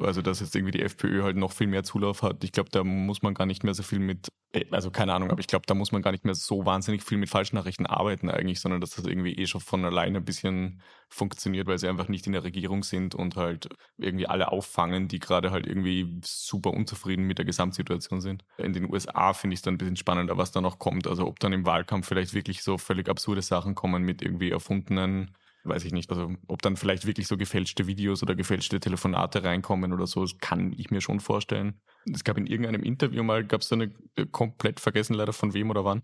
[0.01, 2.43] also dass jetzt irgendwie die FPÖ halt noch viel mehr Zulauf hat.
[2.43, 5.31] Ich glaube, da muss man gar nicht mehr so viel mit, äh, also keine Ahnung,
[5.31, 8.29] aber ich glaube, da muss man gar nicht mehr so wahnsinnig viel mit Falschnachrichten arbeiten
[8.29, 12.09] eigentlich, sondern dass das irgendwie eh schon von alleine ein bisschen funktioniert, weil sie einfach
[12.09, 16.71] nicht in der Regierung sind und halt irgendwie alle auffangen, die gerade halt irgendwie super
[16.71, 18.43] unzufrieden mit der Gesamtsituation sind.
[18.57, 21.07] In den USA finde ich es dann ein bisschen spannender, was da noch kommt.
[21.07, 25.31] Also ob dann im Wahlkampf vielleicht wirklich so völlig absurde Sachen kommen mit irgendwie erfundenen
[25.67, 26.09] weiß ich nicht.
[26.09, 30.37] Also ob dann vielleicht wirklich so gefälschte Videos oder gefälschte Telefonate reinkommen oder so, das
[30.37, 31.79] kann ich mir schon vorstellen.
[32.11, 35.53] Es gab in irgendeinem Interview mal, gab es so eine, äh, komplett vergessen leider von
[35.53, 36.01] wem oder wann,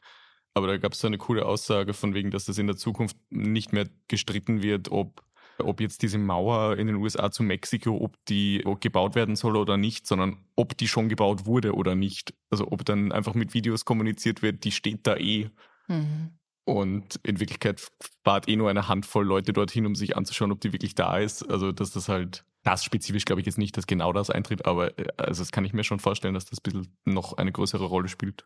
[0.54, 3.18] aber da gab es so eine coole Aussage von wegen, dass das in der Zukunft
[3.30, 5.24] nicht mehr gestritten wird, ob
[5.60, 9.78] ob jetzt diese Mauer in den USA zu Mexiko, ob die gebaut werden soll oder
[9.78, 12.34] nicht, sondern ob die schon gebaut wurde oder nicht.
[12.50, 15.50] Also ob dann einfach mit Videos kommuniziert wird, die steht da eh.
[15.88, 16.32] Mhm.
[16.66, 17.86] Und in Wirklichkeit
[18.24, 21.44] fahrt eh nur eine Handvoll Leute dorthin, um sich anzuschauen, ob die wirklich da ist.
[21.44, 24.98] Also, dass das halt, das spezifisch glaube ich jetzt nicht, dass genau das eintritt, aber
[24.98, 27.86] äh, also das kann ich mir schon vorstellen, dass das ein bisschen noch eine größere
[27.86, 28.46] Rolle spielt.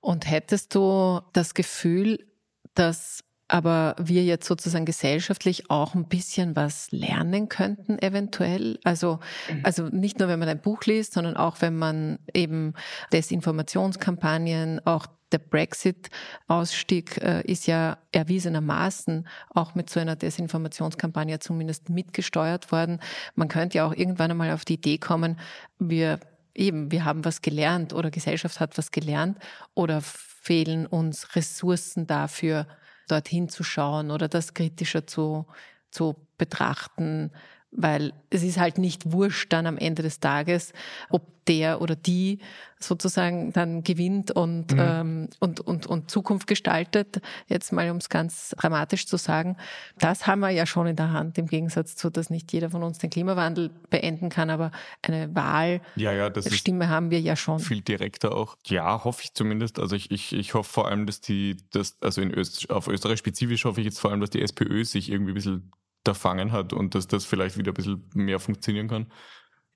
[0.00, 2.26] Und hättest du das Gefühl,
[2.74, 8.78] dass aber wir jetzt sozusagen gesellschaftlich auch ein bisschen was lernen könnten eventuell.
[8.84, 9.60] Also, mhm.
[9.64, 12.74] also nicht nur, wenn man ein Buch liest, sondern auch, wenn man eben
[13.12, 22.72] Desinformationskampagnen, auch der Brexit-Ausstieg äh, ist ja erwiesenermaßen auch mit so einer Desinformationskampagne zumindest mitgesteuert
[22.72, 23.00] worden.
[23.34, 25.38] Man könnte ja auch irgendwann einmal auf die Idee kommen,
[25.78, 26.20] wir
[26.54, 29.38] eben, wir haben was gelernt oder Gesellschaft hat was gelernt
[29.74, 32.66] oder fehlen uns Ressourcen dafür,
[33.08, 35.46] dorthin zu schauen oder das kritischer zu,
[35.90, 37.32] zu betrachten,
[37.70, 40.72] weil es ist halt nicht wurscht dann am Ende des Tages,
[41.10, 42.38] ob der oder die
[42.78, 44.78] sozusagen dann gewinnt und, mhm.
[44.78, 49.56] ähm, und, und, und Zukunft gestaltet, jetzt mal um es ganz dramatisch zu sagen.
[49.98, 52.82] Das haben wir ja schon in der Hand, im Gegensatz zu, dass nicht jeder von
[52.82, 54.70] uns den Klimawandel beenden kann, aber
[55.02, 57.58] eine Wahl, ja, ja, das Stimme haben wir ja schon.
[57.58, 58.56] Viel direkter auch.
[58.66, 59.78] Ja, hoffe ich zumindest.
[59.78, 63.18] Also ich, ich, ich hoffe vor allem, dass die, dass, also in Öst, auf Österreich
[63.18, 65.72] spezifisch hoffe ich jetzt vor allem, dass die SPÖ sich irgendwie ein bisschen
[66.14, 69.12] fangen hat und dass das vielleicht wieder ein bisschen mehr funktionieren kann.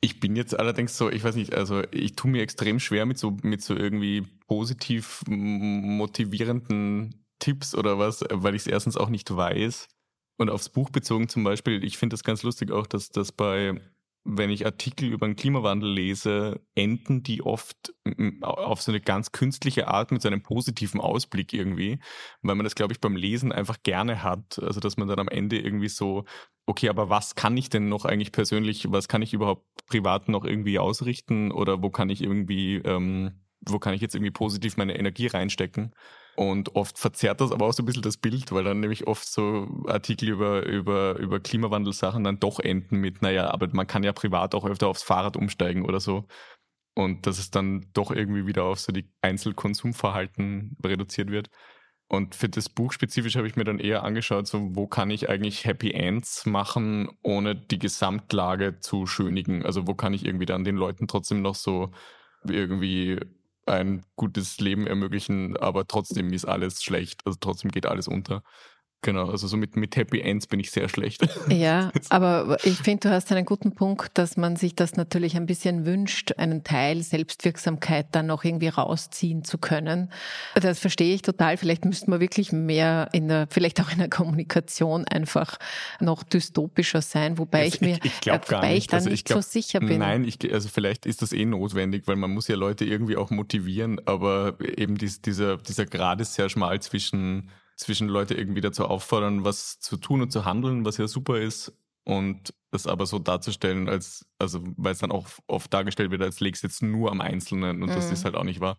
[0.00, 3.18] Ich bin jetzt allerdings so, ich weiß nicht, also ich tue mir extrem schwer mit
[3.18, 9.34] so, mit so irgendwie positiv motivierenden Tipps oder was, weil ich es erstens auch nicht
[9.34, 9.88] weiß.
[10.38, 13.80] Und aufs Buch bezogen zum Beispiel, ich finde das ganz lustig auch, dass das bei
[14.24, 17.92] wenn ich Artikel über den Klimawandel lese, enden die oft
[18.42, 21.98] auf so eine ganz künstliche Art mit so einem positiven Ausblick irgendwie,
[22.42, 24.60] weil man das, glaube ich, beim Lesen einfach gerne hat.
[24.60, 26.24] Also, dass man dann am Ende irgendwie so,
[26.66, 30.44] okay, aber was kann ich denn noch eigentlich persönlich, was kann ich überhaupt privat noch
[30.44, 34.98] irgendwie ausrichten oder wo kann ich irgendwie, ähm, wo kann ich jetzt irgendwie positiv meine
[34.98, 35.94] Energie reinstecken?
[36.34, 39.26] Und oft verzerrt das aber auch so ein bisschen das Bild, weil dann nämlich oft
[39.26, 44.12] so Artikel über, über, über Klimawandelsachen dann doch enden mit, naja, aber man kann ja
[44.12, 46.24] privat auch öfter aufs Fahrrad umsteigen oder so.
[46.94, 51.50] Und dass es dann doch irgendwie wieder auf so die Einzelkonsumverhalten reduziert wird.
[52.08, 55.30] Und für das Buch spezifisch habe ich mir dann eher angeschaut, so wo kann ich
[55.30, 59.64] eigentlich Happy Ends machen, ohne die Gesamtlage zu schönigen.
[59.64, 61.90] Also wo kann ich irgendwie dann den Leuten trotzdem noch so
[62.44, 63.18] irgendwie
[63.66, 67.22] ein gutes Leben ermöglichen, aber trotzdem ist alles schlecht.
[67.26, 68.42] Also trotzdem geht alles unter.
[69.04, 71.22] Genau, also so mit, mit Happy Ends bin ich sehr schlecht.
[71.48, 75.46] Ja, aber ich finde, du hast einen guten Punkt, dass man sich das natürlich ein
[75.46, 80.10] bisschen wünscht, einen Teil Selbstwirksamkeit dann noch irgendwie rausziehen zu können.
[80.54, 81.56] Das verstehe ich total.
[81.56, 85.58] Vielleicht müssten wir wirklich mehr in der, vielleicht auch in der Kommunikation einfach
[86.00, 89.42] noch dystopischer sein, wobei ich, ich mir, ich, ich wobei ich dann also nicht glaub,
[89.42, 89.98] so sicher bin.
[89.98, 93.30] Nein, ich, also vielleicht ist das eh notwendig, weil man muss ja Leute irgendwie auch
[93.30, 97.50] motivieren, aber eben dies, dieser, dieser Grad ist sehr schmal zwischen
[97.82, 101.72] zwischen Leute irgendwie dazu auffordern, was zu tun und zu handeln, was ja super ist,
[102.04, 106.40] und das aber so darzustellen, als, also weil es dann auch oft dargestellt wird, als
[106.40, 107.94] legst jetzt nur am Einzelnen und mhm.
[107.94, 108.78] das ist halt auch nicht wahr.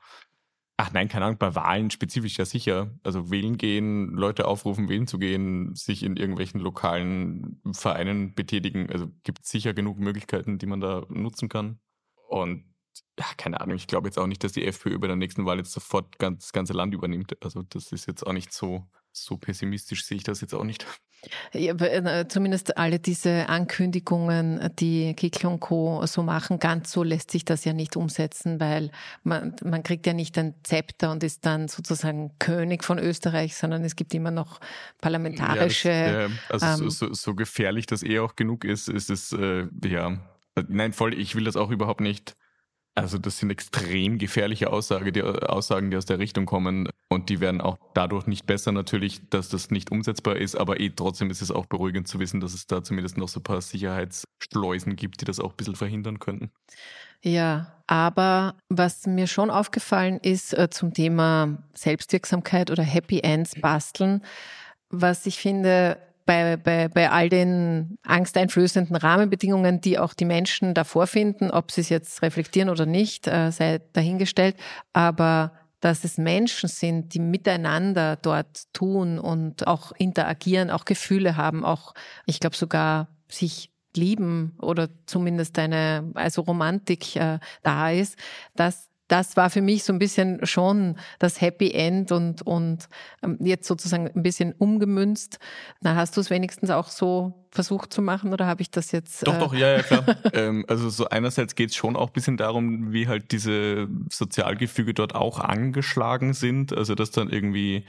[0.75, 2.91] Ach nein, keine Ahnung, bei Wahlen spezifisch ja sicher.
[3.03, 8.89] Also wählen gehen, Leute aufrufen, wählen zu gehen, sich in irgendwelchen lokalen Vereinen betätigen.
[8.89, 11.79] Also gibt es sicher genug Möglichkeiten, die man da nutzen kann.
[12.27, 12.72] Und
[13.37, 15.71] keine Ahnung, ich glaube jetzt auch nicht, dass die FPÖ bei der nächsten Wahl jetzt
[15.71, 17.35] sofort ganz, das ganze Land übernimmt.
[17.43, 20.85] Also das ist jetzt auch nicht so, so pessimistisch sehe ich das jetzt auch nicht.
[21.53, 26.05] Ja, äh, zumindest alle diese Ankündigungen, die Kickel und Co.
[26.05, 28.91] so machen, ganz so lässt sich das ja nicht umsetzen, weil
[29.23, 33.85] man, man kriegt ja nicht ein Zepter und ist dann sozusagen König von Österreich, sondern
[33.85, 34.59] es gibt immer noch
[34.99, 35.89] parlamentarische.
[35.89, 39.31] Ja, das, äh, also ähm, so, so, gefährlich das eh auch genug ist, ist es,
[39.31, 40.17] äh, ja,
[40.67, 42.35] nein, voll, ich will das auch überhaupt nicht
[42.95, 47.39] also das sind extrem gefährliche Aussage, die, Aussagen, die aus der Richtung kommen und die
[47.39, 51.41] werden auch dadurch nicht besser natürlich, dass das nicht umsetzbar ist, aber eh trotzdem ist
[51.41, 55.21] es auch beruhigend zu wissen, dass es da zumindest noch so ein paar Sicherheitsschleusen gibt,
[55.21, 56.51] die das auch ein bisschen verhindern könnten.
[57.23, 64.23] Ja, aber was mir schon aufgefallen ist äh, zum Thema Selbstwirksamkeit oder Happy Ends basteln,
[64.89, 71.07] was ich finde, bei, bei, bei all den angsteinflößenden Rahmenbedingungen, die auch die Menschen davor
[71.07, 74.55] finden, ob sie es jetzt reflektieren oder nicht, äh, sei dahingestellt.
[74.93, 81.65] Aber dass es Menschen sind, die miteinander dort tun und auch interagieren, auch Gefühle haben,
[81.65, 81.93] auch,
[82.25, 88.17] ich glaube sogar sich lieben oder zumindest eine, also Romantik äh, da ist,
[88.55, 92.89] dass das war für mich so ein bisschen schon das Happy End und, und
[93.21, 95.37] ähm, jetzt sozusagen ein bisschen umgemünzt.
[95.81, 99.27] Na, hast du es wenigstens auch so versucht zu machen oder habe ich das jetzt?
[99.27, 100.03] Doch, äh doch, ja, ja, klar.
[100.33, 104.95] ähm, also so einerseits geht es schon auch ein bisschen darum, wie halt diese Sozialgefüge
[104.95, 106.75] dort auch angeschlagen sind.
[106.75, 107.85] Also dass dann irgendwie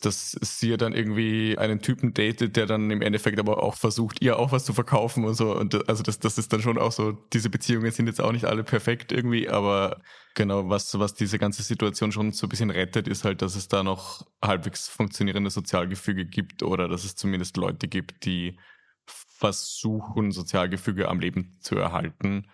[0.00, 4.22] dass sie ja dann irgendwie einen Typen datet, der dann im Endeffekt aber auch versucht,
[4.22, 5.56] ihr auch was zu verkaufen und so.
[5.56, 8.44] Und also das, das ist dann schon auch so, diese Beziehungen sind jetzt auch nicht
[8.44, 10.00] alle perfekt irgendwie, aber
[10.34, 13.68] genau, was, was diese ganze Situation schon so ein bisschen rettet, ist halt, dass es
[13.68, 18.58] da noch halbwegs funktionierende Sozialgefüge gibt oder dass es zumindest Leute gibt, die
[19.06, 22.46] versuchen, Sozialgefüge am Leben zu erhalten.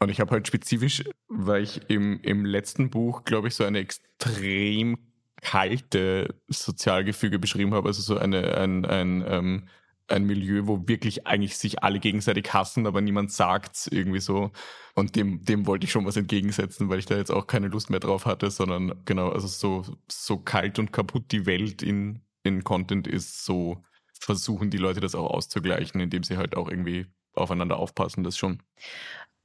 [0.00, 3.78] Und ich habe halt spezifisch, weil ich im, im letzten Buch, glaube ich, so eine
[3.78, 5.07] extrem
[5.42, 9.68] kalte Sozialgefüge beschrieben habe, also so eine, ein, ein, ähm,
[10.08, 14.50] ein Milieu, wo wirklich eigentlich sich alle gegenseitig hassen, aber niemand sagt irgendwie so.
[14.94, 17.90] Und dem, dem wollte ich schon was entgegensetzen, weil ich da jetzt auch keine Lust
[17.90, 22.64] mehr drauf hatte, sondern genau, also so, so kalt und kaputt die Welt in, in
[22.64, 23.82] Content ist, so
[24.20, 28.62] versuchen die Leute das auch auszugleichen, indem sie halt auch irgendwie aufeinander aufpassen, das schon.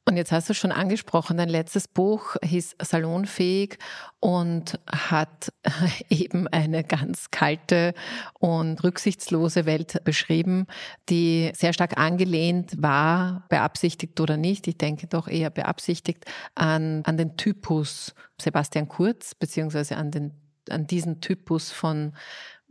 [0.06, 3.78] Und jetzt hast du schon angesprochen, dein letztes Buch hieß Salonfähig
[4.20, 5.54] und hat
[6.10, 7.94] eben eine ganz kalte
[8.38, 10.68] und rücksichtslose Welt beschrieben,
[11.08, 17.16] die sehr stark angelehnt war, beabsichtigt oder nicht, ich denke doch eher beabsichtigt, an, an
[17.16, 20.34] den Typus Sebastian Kurz, beziehungsweise an, den,
[20.70, 22.12] an diesen Typus von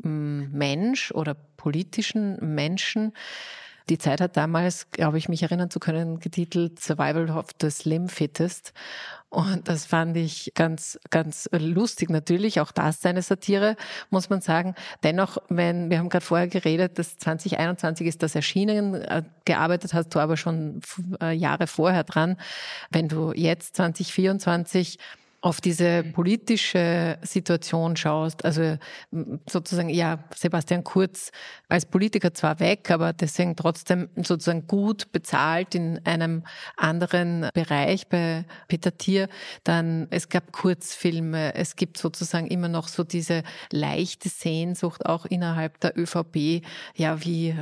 [0.02, 3.14] mm, Mensch oder politischen Menschen,
[3.88, 8.08] die Zeit hat damals, glaube ich, mich erinnern zu können, getitelt Survival of the Slim
[8.08, 8.72] Fittest.
[9.32, 12.60] Und das fand ich ganz, ganz lustig natürlich.
[12.60, 13.76] Auch das seine Satire,
[14.10, 14.74] muss man sagen.
[15.02, 20.10] Dennoch, wenn, wir haben gerade vorher geredet, dass 2021 ist das erschienen, äh, gearbeitet hast
[20.10, 20.82] du aber schon
[21.22, 22.36] äh, Jahre vorher dran.
[22.90, 24.98] Wenn du jetzt 2024
[25.42, 28.78] auf diese politische Situation schaust, also
[29.50, 31.32] sozusagen, ja, Sebastian Kurz
[31.68, 36.44] als Politiker zwar weg, aber deswegen trotzdem sozusagen gut bezahlt in einem
[36.76, 39.28] anderen Bereich bei Peter Thier,
[39.64, 45.80] dann es gab Kurzfilme, es gibt sozusagen immer noch so diese leichte Sehnsucht auch innerhalb
[45.80, 46.62] der ÖVP,
[46.94, 47.56] ja, wie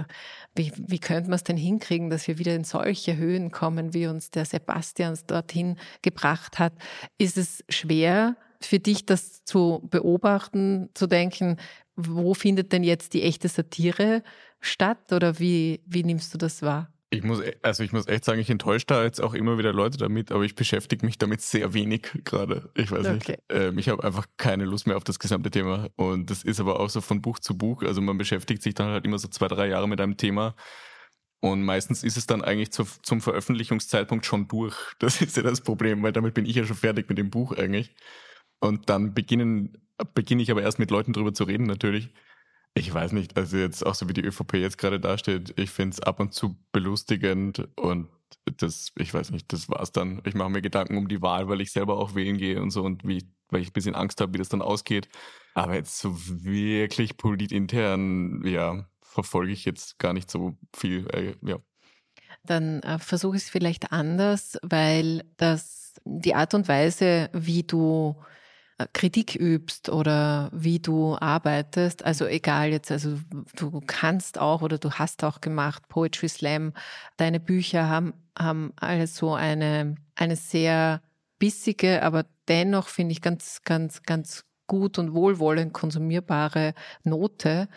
[0.55, 4.09] wie, wie könnte man es denn hinkriegen, dass wir wieder in solche Höhen kommen, wie
[4.09, 6.73] uns der Sebastian dorthin gebracht hat?
[7.19, 11.57] Ist es schwer für dich, das zu beobachten, zu denken,
[11.97, 14.23] wo findet denn jetzt die echte Satire
[14.61, 16.93] statt oder wie, wie nimmst du das wahr?
[17.13, 19.73] Ich muss, e, also ich muss echt sagen, ich enttäusche da jetzt auch immer wieder
[19.73, 22.71] Leute damit, aber ich beschäftige mich damit sehr wenig gerade.
[22.77, 23.13] Ich weiß okay.
[23.15, 23.39] nicht.
[23.49, 25.89] Ähm, ich habe einfach keine Lust mehr auf das gesamte Thema.
[25.97, 27.83] Und das ist aber auch so von Buch zu Buch.
[27.83, 30.55] Also man beschäftigt sich dann halt immer so zwei, drei Jahre mit einem Thema.
[31.41, 34.77] Und meistens ist es dann eigentlich zu, zum Veröffentlichungszeitpunkt schon durch.
[34.99, 37.53] Das ist ja das Problem, weil damit bin ich ja schon fertig mit dem Buch
[37.53, 37.95] eigentlich.
[38.61, 39.79] Und dann beginnen,
[40.15, 42.11] beginne ich aber erst mit Leuten drüber zu reden natürlich.
[42.75, 45.95] Ich weiß nicht, also jetzt auch so wie die ÖVP jetzt gerade dasteht, ich finde
[45.95, 48.09] es ab und zu belustigend und
[48.59, 50.23] das, ich weiß nicht, das war's dann.
[50.25, 52.83] Ich mache mir Gedanken um die Wahl, weil ich selber auch wählen gehe und so
[52.83, 55.09] und wie, weil ich ein bisschen Angst habe, wie das dann ausgeht.
[55.55, 61.59] Aber jetzt so wirklich politintern, ja, verfolge ich jetzt gar nicht so viel, äh, ja.
[62.45, 68.17] Dann äh, versuche ich es vielleicht anders, weil das die Art und Weise, wie du
[68.79, 73.19] äh, Kritik übst oder wie du arbeitest, also egal jetzt, also
[73.57, 76.73] du kannst auch oder du hast auch gemacht, Poetry Slam,
[77.17, 81.03] deine Bücher haben, haben alles so eine, eine sehr
[81.39, 87.69] bissige, aber dennoch finde ich ganz, ganz, ganz gut und wohlwollend konsumierbare Note.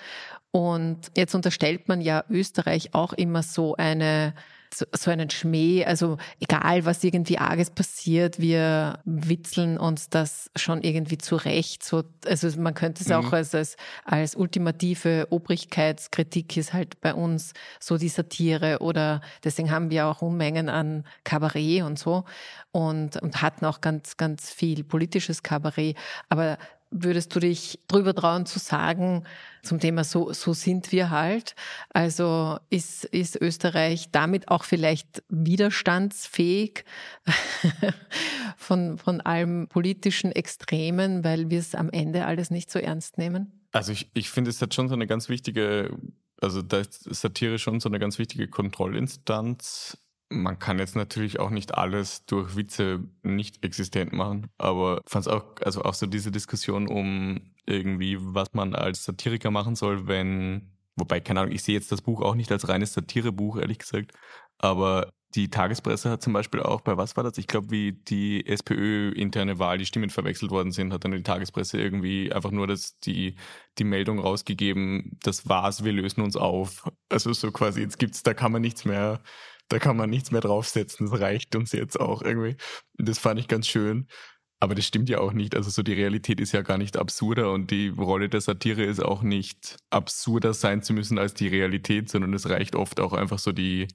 [0.51, 4.35] Und jetzt unterstellt man ja Österreich auch immer so eine
[4.73, 11.17] so, einen Schmäh, also egal was irgendwie Arges passiert, wir witzeln uns das schon irgendwie
[11.17, 11.83] zurecht.
[11.83, 13.15] So, also man könnte es mhm.
[13.15, 19.69] auch als, als, als ultimative Obrigkeitskritik ist halt bei uns so die Satire oder deswegen
[19.69, 22.23] haben wir auch Unmengen an Kabarett und so
[22.71, 25.95] und, und hatten auch ganz, ganz viel politisches Kabarett.
[26.29, 26.57] Aber
[26.93, 29.23] würdest du dich drüber trauen zu sagen
[29.61, 31.55] zum Thema so, so sind wir halt?
[31.89, 36.85] Also ist, ist Österreich damit auch vielleicht widerstandsfähig
[38.57, 43.51] von, von allem politischen Extremen, weil wir es am Ende alles nicht so ernst nehmen?
[43.71, 45.97] Also ich, ich finde, es hat schon so eine ganz wichtige,
[46.39, 49.97] also da ist Satire schon so eine ganz wichtige Kontrollinstanz
[50.33, 55.31] man kann jetzt natürlich auch nicht alles durch Witze nicht existent machen, aber fand es
[55.31, 60.73] auch, also auch so diese Diskussion um irgendwie, was man als Satiriker machen soll, wenn,
[60.95, 64.11] wobei, keine Ahnung, ich sehe jetzt das Buch auch nicht als reines Satirebuch, ehrlich gesagt,
[64.57, 67.37] aber die Tagespresse hat zum Beispiel auch, bei was war das?
[67.37, 71.79] Ich glaube, wie die SPÖ-interne Wahl, die Stimmen verwechselt worden sind, hat dann die Tagespresse
[71.79, 73.35] irgendwie einfach nur das, die,
[73.79, 76.87] die Meldung rausgegeben, das war's, wir lösen uns auf.
[77.09, 79.21] Also so quasi, jetzt gibt's, da kann man nichts mehr,
[79.73, 81.09] da kann man nichts mehr draufsetzen.
[81.09, 82.55] Das reicht uns jetzt auch irgendwie.
[82.97, 84.07] Das fand ich ganz schön.
[84.59, 85.55] Aber das stimmt ja auch nicht.
[85.55, 89.03] Also so die Realität ist ja gar nicht absurder und die Rolle der Satire ist
[89.03, 93.39] auch nicht absurder sein zu müssen als die Realität, sondern es reicht oft auch einfach
[93.39, 93.87] so die,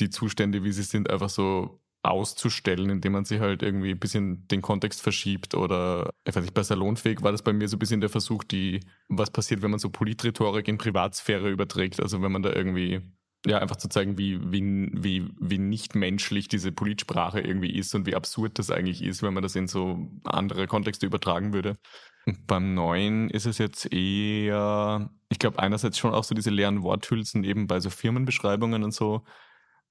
[0.00, 4.48] die Zustände, wie sie sind, einfach so auszustellen, indem man sie halt irgendwie ein bisschen
[4.48, 7.78] den Kontext verschiebt oder, ich weiß nicht, bei Salonfähig war das bei mir so ein
[7.80, 12.32] bisschen der Versuch, die, was passiert, wenn man so Politrhetorik in Privatsphäre überträgt, also wenn
[12.32, 13.02] man da irgendwie
[13.44, 18.06] ja, einfach zu zeigen, wie, wie, wie, wie nicht menschlich diese Politsprache irgendwie ist und
[18.06, 21.78] wie absurd das eigentlich ist, wenn man das in so andere Kontexte übertragen würde.
[22.26, 26.82] Und beim Neuen ist es jetzt eher, ich glaube, einerseits schon auch so diese leeren
[26.82, 29.22] Worthülsen eben bei so Firmenbeschreibungen und so.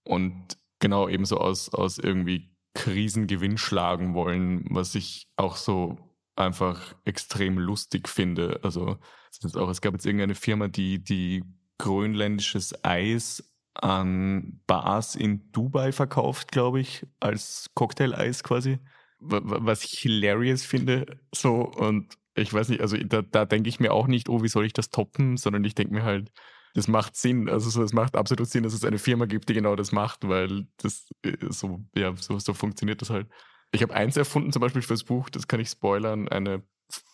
[0.04, 5.98] Und genau eben so aus, aus irgendwie Krisengewinn schlagen wollen, was ich auch so
[6.36, 8.60] einfach extrem lustig finde.
[8.64, 8.98] Also
[9.42, 11.44] es, auch, es gab jetzt irgendeine Firma, die, die
[11.78, 18.80] grönländisches Eis an Bars in Dubai verkauft, glaube ich, als Cocktail-Eis quasi.
[19.20, 23.94] Was ich hilarious finde, so und ich weiß nicht, also da, da denke ich mir
[23.94, 26.32] auch nicht, oh, wie soll ich das toppen, sondern ich denke mir halt,
[26.74, 27.50] das macht Sinn.
[27.50, 30.28] Also so, es macht absolut Sinn, dass es eine Firma gibt, die genau das macht,
[30.28, 33.28] weil das äh, so, ja, so, so funktioniert das halt.
[33.72, 36.64] Ich habe eins erfunden, zum Beispiel fürs Buch, das kann ich spoilern, eine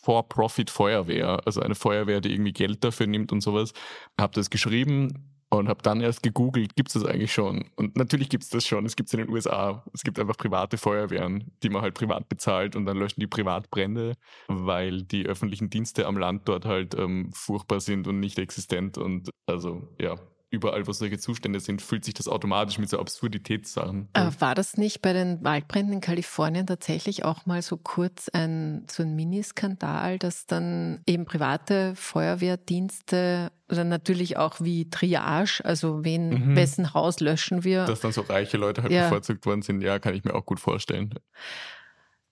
[0.04, 3.74] For-Profit-Feuerwehr, also eine Feuerwehr, die irgendwie Geld dafür nimmt und sowas.
[4.20, 7.66] Habe das geschrieben und habe dann erst gegoogelt, gibt es das eigentlich schon?
[7.76, 8.86] Und natürlich gibt es das schon.
[8.86, 9.84] Es gibt es in den USA.
[9.94, 14.16] Es gibt einfach private Feuerwehren, die man halt privat bezahlt und dann löschen die Privatbrände,
[14.48, 18.98] weil die öffentlichen Dienste am Land dort halt ähm, furchtbar sind und nicht existent.
[18.98, 20.16] Und also ja,
[20.52, 24.10] überall, wo solche Zustände sind, fühlt sich das automatisch mit so Absurditätssachen.
[24.14, 28.28] Aber äh, war das nicht bei den Waldbränden in Kalifornien tatsächlich auch mal so kurz
[28.30, 36.04] ein, so ein Miniskandal, dass dann eben private Feuerwehrdienste oder natürlich auch wie Triage, also
[36.04, 36.56] wen, mhm.
[36.58, 37.86] wessen Haus löschen wir?
[37.86, 39.04] Dass dann so reiche Leute halt ja.
[39.04, 41.14] bevorzugt worden sind, ja, kann ich mir auch gut vorstellen.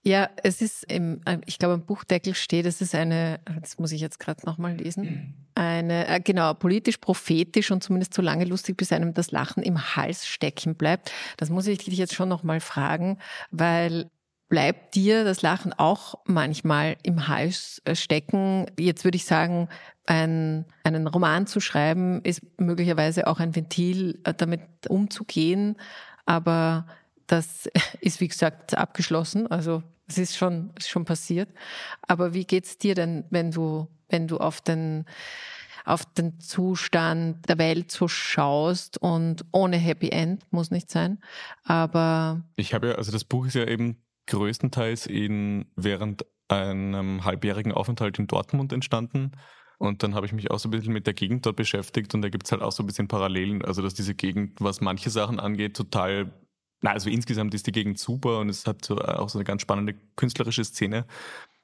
[0.01, 3.91] Ja, es ist, im, äh, ich glaube, im Buchdeckel steht, es ist eine, das muss
[3.91, 8.77] ich jetzt gerade nochmal lesen, eine, äh, genau, politisch prophetisch und zumindest so lange lustig,
[8.77, 11.11] bis einem das Lachen im Hals stecken bleibt.
[11.35, 13.19] Das muss ich dich jetzt schon nochmal fragen,
[13.51, 14.09] weil
[14.47, 18.67] bleibt dir das Lachen auch manchmal im Hals äh, stecken?
[18.79, 19.67] Jetzt würde ich sagen,
[20.05, 25.75] ein, einen Roman zu schreiben ist möglicherweise auch ein Ventil, damit umzugehen,
[26.25, 26.87] aber
[27.31, 27.69] das
[28.01, 29.47] ist, wie gesagt, abgeschlossen.
[29.47, 31.49] Also es ist schon, ist schon passiert.
[32.01, 35.05] Aber wie geht's dir denn, wenn du, wenn du auf den,
[35.85, 41.19] auf den Zustand der Welt so schaust und ohne Happy End muss nicht sein.
[41.63, 47.71] Aber ich habe ja, also das Buch ist ja eben größtenteils in während einem halbjährigen
[47.71, 49.31] Aufenthalt in Dortmund entstanden.
[49.77, 52.21] Und dann habe ich mich auch so ein bisschen mit der Gegend dort beschäftigt und
[52.21, 53.63] da gibt es halt auch so ein bisschen Parallelen.
[53.63, 56.33] Also dass diese Gegend, was manche Sachen angeht, total
[56.81, 59.45] na, also insgesamt ist die Gegend super und es hat so, äh, auch so eine
[59.45, 61.05] ganz spannende künstlerische Szene.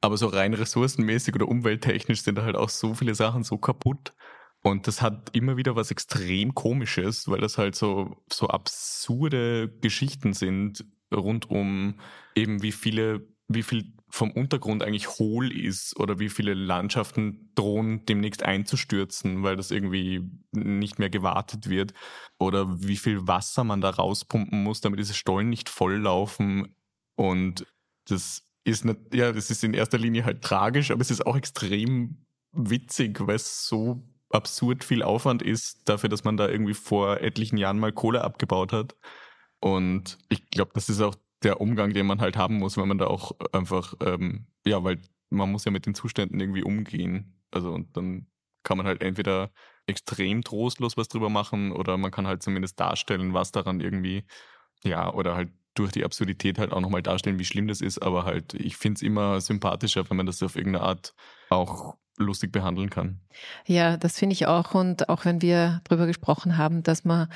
[0.01, 4.13] Aber so rein ressourcenmäßig oder umwelttechnisch sind da halt auch so viele Sachen so kaputt.
[4.61, 10.33] Und das hat immer wieder was extrem Komisches, weil das halt so, so absurde Geschichten
[10.33, 11.99] sind rund um
[12.35, 18.05] eben wie viele wie viel vom Untergrund eigentlich hohl ist oder wie viele Landschaften drohen
[18.05, 20.21] demnächst einzustürzen, weil das irgendwie
[20.53, 21.93] nicht mehr gewartet wird
[22.39, 26.77] oder wie viel Wasser man da rauspumpen muss, damit diese Stollen nicht volllaufen
[27.17, 27.67] und
[28.07, 31.35] das ist nicht, ja, das ist in erster Linie halt tragisch, aber es ist auch
[31.35, 37.19] extrem witzig, weil es so absurd viel Aufwand ist dafür, dass man da irgendwie vor
[37.19, 38.95] etlichen Jahren mal Kohle abgebaut hat.
[39.59, 41.15] Und ich glaube, das ist auch
[41.45, 45.01] der Umgang, den man halt haben muss, wenn man da auch einfach, ähm, ja, weil
[45.29, 47.41] man muss ja mit den Zuständen irgendwie umgehen.
[47.51, 48.27] Also und dann
[48.63, 49.51] kann man halt entweder
[49.87, 54.25] extrem trostlos was drüber machen oder man kann halt zumindest darstellen, was daran irgendwie,
[54.83, 58.01] ja, oder halt durch die Absurdität halt auch nochmal darstellen, wie schlimm das ist.
[58.01, 61.13] Aber halt, ich finde es immer sympathischer, wenn man das auf irgendeine Art
[61.49, 63.19] auch lustig behandeln kann.
[63.65, 64.73] Ja, das finde ich auch.
[64.73, 67.27] Und auch wenn wir darüber gesprochen haben, dass man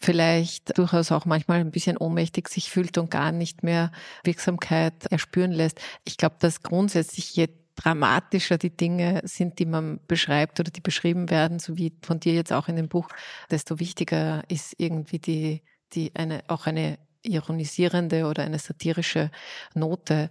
[0.00, 3.92] vielleicht durchaus auch manchmal ein bisschen ohnmächtig sich fühlt und gar nicht mehr
[4.24, 5.80] Wirksamkeit erspüren lässt.
[6.04, 11.30] Ich glaube, dass grundsätzlich je dramatischer die Dinge sind, die man beschreibt oder die beschrieben
[11.30, 13.08] werden, so wie von dir jetzt auch in dem Buch,
[13.50, 19.30] desto wichtiger ist irgendwie die, die eine, auch eine ironisierende oder eine satirische
[19.74, 20.30] Note.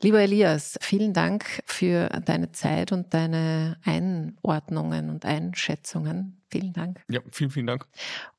[0.00, 6.39] Lieber Elias, vielen Dank für deine Zeit und deine Einordnungen und Einschätzungen.
[6.50, 7.00] Vielen Dank.
[7.08, 7.86] Ja, vielen, vielen Dank.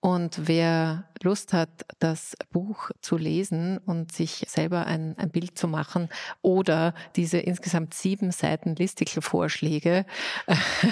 [0.02, 5.68] Und wer Lust hat, das Buch zu lesen und sich selber ein, ein Bild zu
[5.68, 6.10] machen
[6.42, 10.06] oder diese insgesamt sieben Seiten Listicle-Vorschläge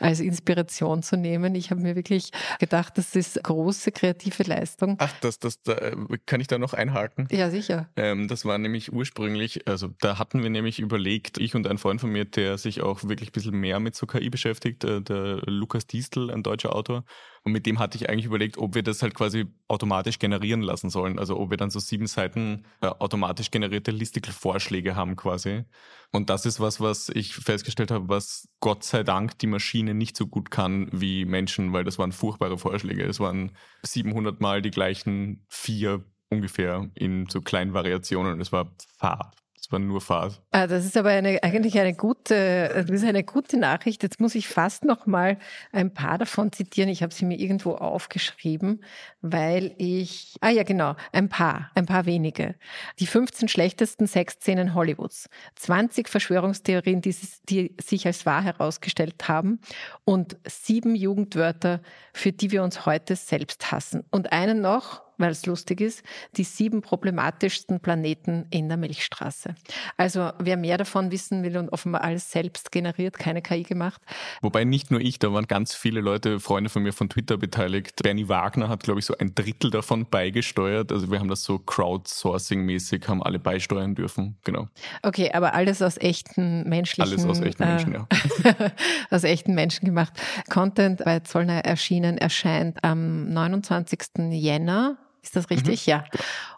[0.00, 4.96] als Inspiration zu nehmen, ich habe mir wirklich gedacht, das ist große kreative Leistung.
[4.98, 7.28] Ach, das, das, da, äh, kann ich da noch einhaken?
[7.30, 7.88] Ja, sicher.
[7.96, 12.00] Ähm, das war nämlich ursprünglich, also da hatten wir nämlich überlegt, ich und ein Freund
[12.00, 15.42] von mir, der sich auch wirklich ein bisschen mehr mit so KI beschäftigt, äh, der
[15.46, 17.04] Lukas Distel, ein deutscher Autor.
[17.42, 20.90] Und mit dem hatte ich eigentlich überlegt, ob wir das halt quasi automatisch generieren lassen
[20.90, 21.18] sollen.
[21.18, 25.64] Also ob wir dann so sieben Seiten äh, automatisch generierte Listicle-Vorschläge haben quasi.
[26.12, 30.16] Und das ist was, was ich festgestellt habe, was Gott sei Dank die Maschine nicht
[30.16, 33.04] so gut kann wie Menschen, weil das waren furchtbare Vorschläge.
[33.04, 38.40] Es waren 700 Mal die gleichen vier ungefähr in so kleinen Variationen.
[38.40, 39.36] Es war fad.
[39.66, 40.40] Es war nur Fahrt.
[40.52, 44.04] Ah, das ist aber eine, eigentlich eine gute, das ist eine gute Nachricht.
[44.04, 45.38] Jetzt muss ich fast noch mal
[45.72, 46.88] ein paar davon zitieren.
[46.88, 48.84] Ich habe sie mir irgendwo aufgeschrieben,
[49.22, 52.54] weil ich, ah ja genau, ein paar, ein paar wenige.
[53.00, 57.16] Die 15 schlechtesten Sexszenen Hollywoods, 20 Verschwörungstheorien, die,
[57.48, 59.58] die sich als wahr herausgestellt haben
[60.04, 61.80] und sieben Jugendwörter,
[62.12, 64.04] für die wir uns heute selbst hassen.
[64.12, 66.02] Und einen noch, weil es lustig ist,
[66.36, 69.54] die sieben problematischsten Planeten in der Milchstraße.
[69.96, 74.00] Also wer mehr davon wissen will und offenbar alles selbst generiert, keine KI gemacht.
[74.42, 78.02] Wobei nicht nur ich, da waren ganz viele Leute, Freunde von mir von Twitter beteiligt.
[78.02, 80.92] Bernie Wagner hat, glaube ich, so ein Drittel davon beigesteuert.
[80.92, 84.36] Also wir haben das so Crowdsourcing-mäßig, haben alle beisteuern dürfen.
[84.44, 84.68] Genau.
[85.02, 87.12] Okay, aber alles aus echten menschlichen...
[87.12, 88.72] Alles aus echten Menschen, äh, ja.
[89.10, 90.12] aus echten Menschen gemacht.
[90.50, 94.30] Content bei Zollner erschienen, erscheint am 29.
[94.30, 94.96] Jänner
[95.26, 95.86] ist das richtig?
[95.86, 95.90] Mhm.
[95.90, 96.04] Ja.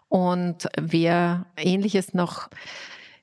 [0.07, 2.49] Und wer ähnliches noch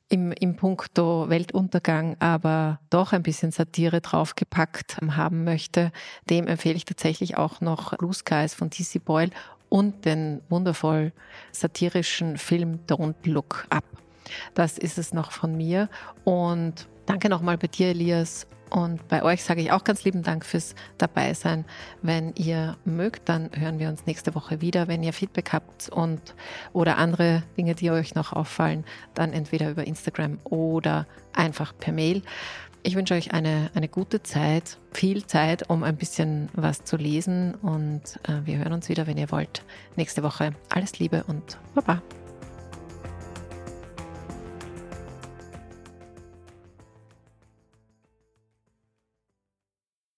[0.08, 5.90] im, im Punkto Weltuntergang aber doch ein bisschen Satire draufgepackt haben möchte,
[6.30, 9.30] dem empfehle ich tatsächlich auch noch Blue Skies von TC Boyle
[9.68, 11.12] und den wundervoll
[11.50, 13.84] satirischen Film Don't Look Up.
[14.54, 15.88] Das ist es noch von mir.
[16.24, 20.44] Und danke nochmal bei dir, Elias, und bei euch sage ich auch ganz lieben Dank
[20.44, 21.64] fürs Dabeisein.
[22.02, 24.88] Wenn ihr mögt, dann hören wir uns nächste Woche wieder.
[24.88, 26.34] Wenn ihr Feedback habt und
[26.72, 32.22] oder andere Dinge, die euch noch auffallen, dann entweder über Instagram oder einfach per Mail.
[32.82, 37.54] Ich wünsche euch eine, eine gute Zeit, viel Zeit, um ein bisschen was zu lesen
[37.56, 39.64] und äh, wir hören uns wieder, wenn ihr wollt,
[39.96, 40.52] nächste Woche.
[40.68, 42.00] Alles Liebe und Baba.